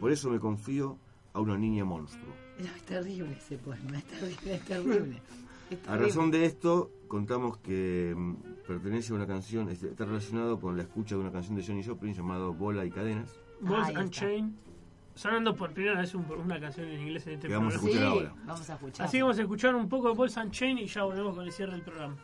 [0.00, 0.98] Por eso me confío
[1.34, 2.32] a una niña monstruo.
[2.58, 5.22] No, es terrible ese poema, es terrible, es terrible.
[5.72, 8.34] Es A razón de esto, contamos que mm,
[8.66, 11.82] pertenece a una canción, este, está relacionado con la escucha de una canción de Johnny
[11.82, 13.30] Joplin llamado Bola y Cadenas,
[13.62, 14.26] Balls and está.
[14.26, 14.54] Chain.
[15.14, 17.98] Sonando por primera vez un- una canción en inglés en este Que vamos a escuchar
[18.00, 18.34] Sí, ahora.
[18.44, 19.06] vamos a escuchar.
[19.06, 21.46] Así que vamos a escuchar un poco de Balls and Chain y ya volvemos con
[21.46, 22.16] el cierre del programa.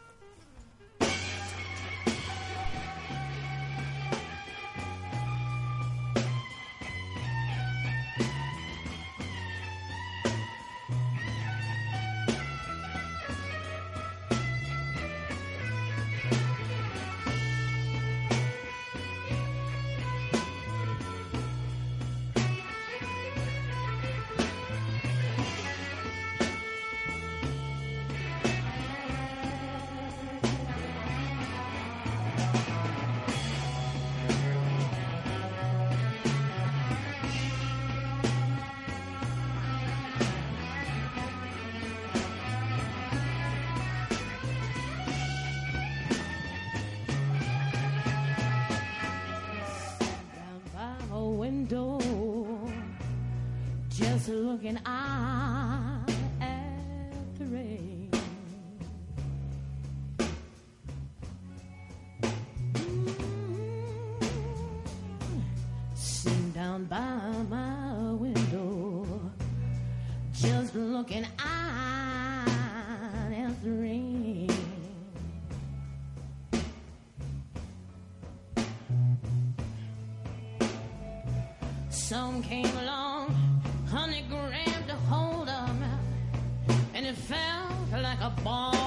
[82.09, 83.37] Some came along,
[83.91, 85.87] honey grabbed a hold of me,
[86.95, 88.78] and it felt like a ball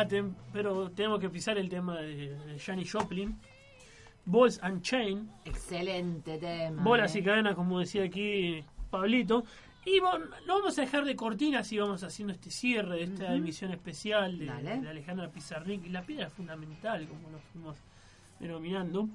[0.00, 3.38] Maten, pero tenemos que pisar el tema de, Janis Joplin.
[4.24, 5.30] Balls and Chain.
[5.44, 6.82] Excelente tema.
[6.82, 7.18] Bolas ¿eh?
[7.18, 9.44] y cadenas, como decía aquí Pablito.
[9.84, 13.34] Y bueno, lo vamos a dejar de cortinas y vamos haciendo este cierre de esta
[13.34, 15.86] emisión especial de, de Alejandra Pizarnik.
[15.90, 17.76] La piedra fundamental, como lo fuimos
[18.38, 19.06] denominando.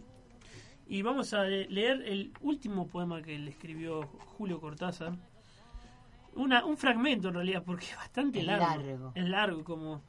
[0.87, 4.03] Y vamos a le- leer el último poema que le escribió
[4.37, 5.13] Julio Cortázar.
[6.35, 8.65] Una, un fragmento en realidad, porque es bastante Es largo.
[8.65, 9.11] largo.
[9.15, 10.01] Es largo, como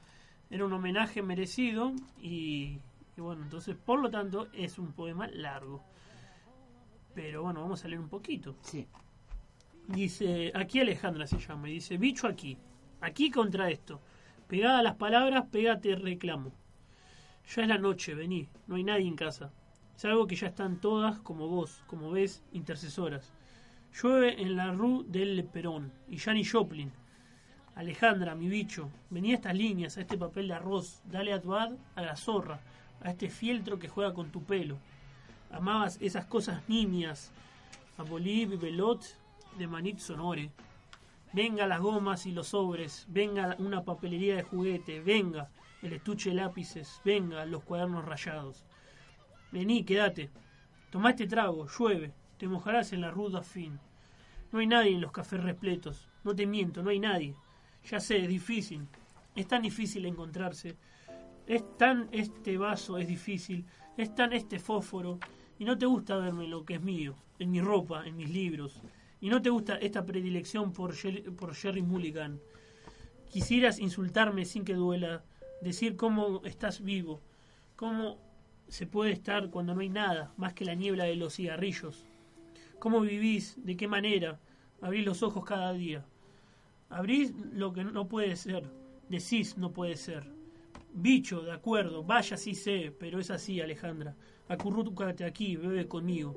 [0.51, 1.92] era un homenaje merecido.
[2.20, 2.78] Y,
[3.16, 5.82] y bueno, entonces, por lo tanto, es un poema largo.
[7.14, 8.57] Pero bueno, vamos a leer un poquito.
[8.61, 8.86] Sí.
[9.88, 12.59] Dice, aquí Alejandra se llama, y dice, bicho aquí,
[13.01, 14.01] aquí contra esto.
[14.49, 16.53] Pegada a las palabras, pégate reclamo.
[17.55, 19.53] Ya es la noche, vení, no hay nadie en casa.
[19.94, 23.32] Salvo que ya están todas, como vos, como ves, intercesoras.
[23.94, 26.92] Llueve en la rue del Perón, y Janis Joplin.
[27.77, 31.55] Alejandra, mi bicho, vení a estas líneas, a este papel de arroz, dale a tu
[31.55, 32.59] ad a la zorra.
[33.03, 34.79] a este fieltro que juega con tu pelo.
[35.51, 37.31] Amabas esas cosas nimias,
[37.99, 39.05] a y Belot
[39.59, 40.51] de Manit Sonore.
[41.35, 45.51] Venga las gomas y los sobres, venga una papelería de juguete, venga
[45.83, 48.64] el estuche de lápices, venga los cuadernos rayados.
[49.53, 50.31] Vení, quédate.
[50.91, 53.79] Tomá este trago, llueve, te mojarás en la ruda fin.
[54.51, 57.35] No hay nadie en los cafés repletos, no te miento, no hay nadie.
[57.91, 58.87] Ya sé, es difícil,
[59.34, 60.76] es tan difícil encontrarse.
[61.47, 63.64] Es tan este vaso, es difícil,
[63.97, 65.20] es tan este fósforo,
[65.59, 68.82] y no te gusta verme lo que es mío, en mi ropa, en mis libros,
[69.20, 72.41] y no te gusta esta predilección por, Jer- por Jerry Mulligan.
[73.30, 75.24] Quisieras insultarme sin que duela,
[75.61, 77.20] decir cómo estás vivo,
[77.76, 78.18] cómo
[78.66, 82.05] se puede estar cuando no hay nada más que la niebla de los cigarrillos.
[82.80, 83.55] ¿Cómo vivís?
[83.64, 84.41] ¿De qué manera?
[84.82, 86.05] Abrís los ojos cada día.
[86.89, 88.70] Abrís lo que no puede ser.
[89.09, 90.32] Decís no puede ser.
[90.93, 94.16] Bicho, de acuerdo, vaya sí sé, pero es así, Alejandra.
[94.49, 96.37] Acurrúcate aquí, bebe conmigo.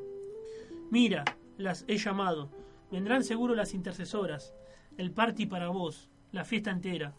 [0.92, 1.24] Mira,
[1.58, 2.50] las he llamado.
[2.92, 4.54] Vendrán seguro las intercesoras.
[4.98, 7.14] El party para vos, la fiesta entera.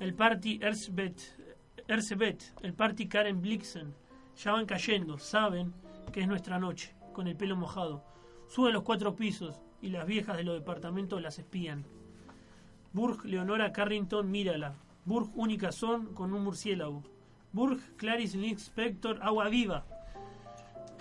[0.00, 1.20] El party Erzbet,
[1.86, 3.94] Erzebet, el party Karen Blixen.
[4.36, 5.72] Ya van cayendo, saben
[6.12, 8.04] que es nuestra noche, con el pelo mojado.
[8.48, 11.86] Suben los cuatro pisos y las viejas de los departamentos las espían.
[12.92, 14.74] Burg Leonora Carrington, mírala.
[15.04, 17.02] Burg única son con un murciélago.
[17.52, 19.84] Burg Clarice Inspector, agua viva.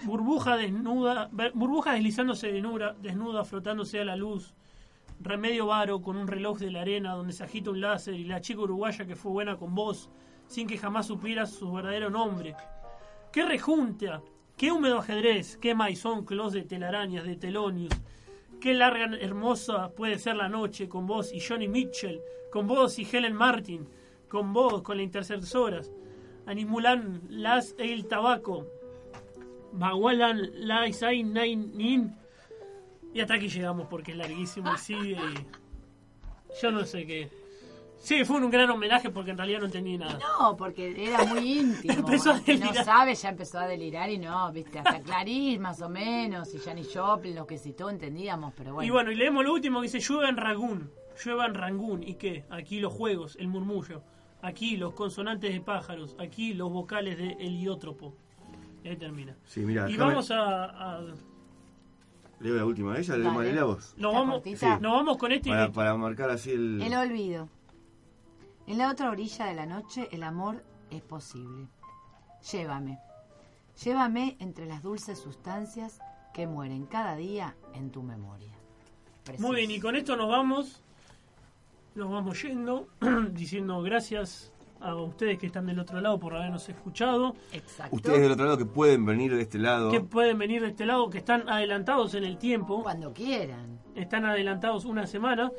[0.03, 4.55] Burbuja desnuda, burbuja deslizándose desnuda, desnuda, flotándose a la luz.
[5.19, 8.41] Remedio Varo con un reloj de la arena donde se agita un láser y la
[8.41, 10.09] chica uruguaya que fue buena con vos,
[10.47, 12.55] sin que jamás supieras su verdadero nombre.
[13.31, 14.23] ¡Qué rejunta!
[14.57, 15.57] ¡Qué húmedo ajedrez!
[15.57, 17.93] ¡Qué maizón clos de telarañas, de telonius!
[18.61, 22.21] ¡Qué larga, hermosa puede ser la noche con vos y Johnny Mitchell!
[22.51, 23.87] Con vos y Helen Martin.
[24.29, 25.91] Con vos, con las intercesoras.
[26.45, 28.67] Animulan las el tabaco.
[29.73, 32.15] Bagualan la Isain Nain Nin.
[33.13, 35.11] Y hasta aquí llegamos porque es larguísimo y sigue.
[35.13, 35.47] y-
[36.61, 37.29] Yo no sé qué.
[38.01, 40.17] Sí, fue un gran homenaje porque en realidad no entendí nada.
[40.39, 41.93] No, porque era muy íntimo.
[41.99, 45.87] Empezó a no sabe, ya empezó a delirar y no, viste, hasta Clarice más o
[45.89, 48.87] menos, y Janis Joplin, lo que citó, entendíamos, pero bueno.
[48.87, 50.89] Y bueno, y leemos lo último que dice llueve en Rangún.
[51.23, 52.01] Llueva en Rangún.
[52.03, 52.43] ¿Y qué?
[52.49, 54.01] Aquí los juegos, el murmullo.
[54.41, 56.15] Aquí los consonantes de pájaros.
[56.19, 58.15] Aquí los vocales de heliótropo.
[58.83, 59.35] Y ahí termina.
[59.45, 61.01] Sí, mira, y me- vamos a, a-
[62.39, 63.53] leo la última de ella, leo Dale.
[63.53, 63.93] la voz.
[63.97, 64.13] nos
[64.45, 66.81] ¿Está vamos, nos vamos con este y Para, para marcar así el...
[66.81, 67.47] El olvido.
[68.67, 71.67] En la otra orilla de la noche el amor es posible.
[72.51, 72.99] Llévame.
[73.83, 75.99] Llévame entre las dulces sustancias
[76.33, 78.53] que mueren cada día en tu memoria.
[79.23, 79.47] Precioso.
[79.47, 80.81] Muy bien, y con esto nos vamos.
[81.95, 82.87] Nos vamos yendo,
[83.31, 87.35] diciendo gracias a ustedes que están del otro lado por habernos escuchado.
[87.51, 87.95] Exacto.
[87.95, 89.91] Ustedes del otro lado que pueden venir de este lado.
[89.91, 92.81] Que pueden venir de este lado, que están adelantados en el tiempo.
[92.83, 93.79] Cuando quieran.
[93.95, 95.51] Están adelantados una semana.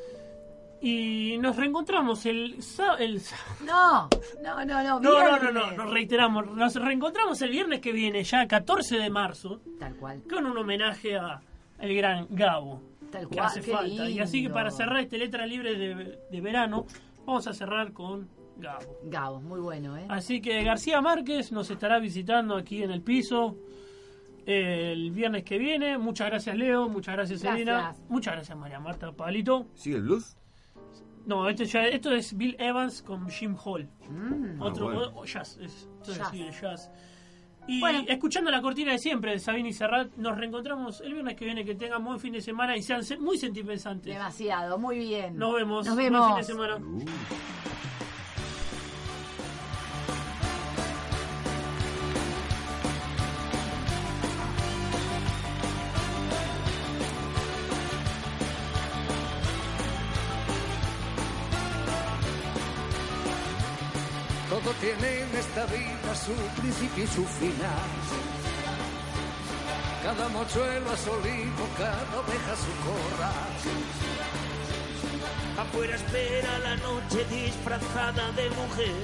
[0.85, 2.57] Y nos reencontramos el,
[2.99, 3.21] el
[3.65, 4.09] No,
[4.43, 4.99] no, no, no.
[4.99, 6.45] No, no, no, no, nos reiteramos.
[6.51, 10.21] Nos reencontramos el viernes que viene, ya 14 de marzo, Tal cual.
[10.29, 11.39] con un homenaje a
[11.79, 12.81] el gran Gabo.
[13.11, 14.09] Tal que cual, hace qué falta.
[14.09, 14.53] Y así que lindo.
[14.55, 16.85] para cerrar este letra libre de, de verano,
[17.25, 18.27] vamos a cerrar con
[18.57, 18.99] Gabo.
[19.05, 20.05] Gabo, muy bueno, ¿eh?
[20.09, 23.55] Así que García Márquez nos estará visitando aquí en el piso
[24.45, 25.97] el viernes que viene.
[25.97, 26.89] Muchas gracias, Leo.
[26.89, 27.61] Muchas gracias, Gracias.
[27.61, 27.95] Elena.
[28.09, 29.67] Muchas gracias, María Marta Pablito.
[29.75, 30.35] ¿Sigue el blues?
[31.25, 33.87] No, esto, ya, esto es Bill Evans con Jim Hall.
[34.09, 34.61] Mm.
[34.61, 35.11] Otro Ah, bueno.
[35.15, 36.91] o- o jazz, es, esto es Jazz.
[37.65, 38.03] Y Bueno.
[38.09, 41.63] escuchando la cortina de siempre de Sabine y Serrat, nos reencontramos el viernes que viene.
[41.63, 44.13] Que tengan buen fin de semana y sean se- muy sentipensantes.
[44.13, 45.37] Demasiado, muy bien.
[45.37, 45.85] Nos vemos.
[45.85, 46.27] Nos Buen vemos.
[46.27, 46.75] fin de semana.
[46.75, 47.05] Uh.
[66.25, 67.89] Su principio y su final.
[70.03, 73.53] Cada mochuelo a su olivo, cada oveja su corral.
[75.59, 78.95] Afuera espera la noche disfrazada de mujer.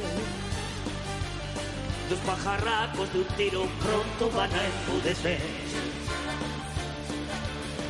[2.09, 5.41] Los pajarracos de un tiro pronto van a enmudecer.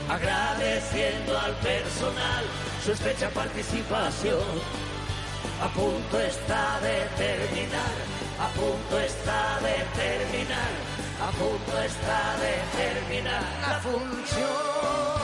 [0.09, 2.45] Agradeciendo al personal
[2.83, 4.79] su estrecha participación.
[5.61, 7.95] A punto está de terminar,
[8.39, 10.71] a punto está de terminar,
[11.21, 13.43] a punto está de terminar.
[13.61, 15.18] La función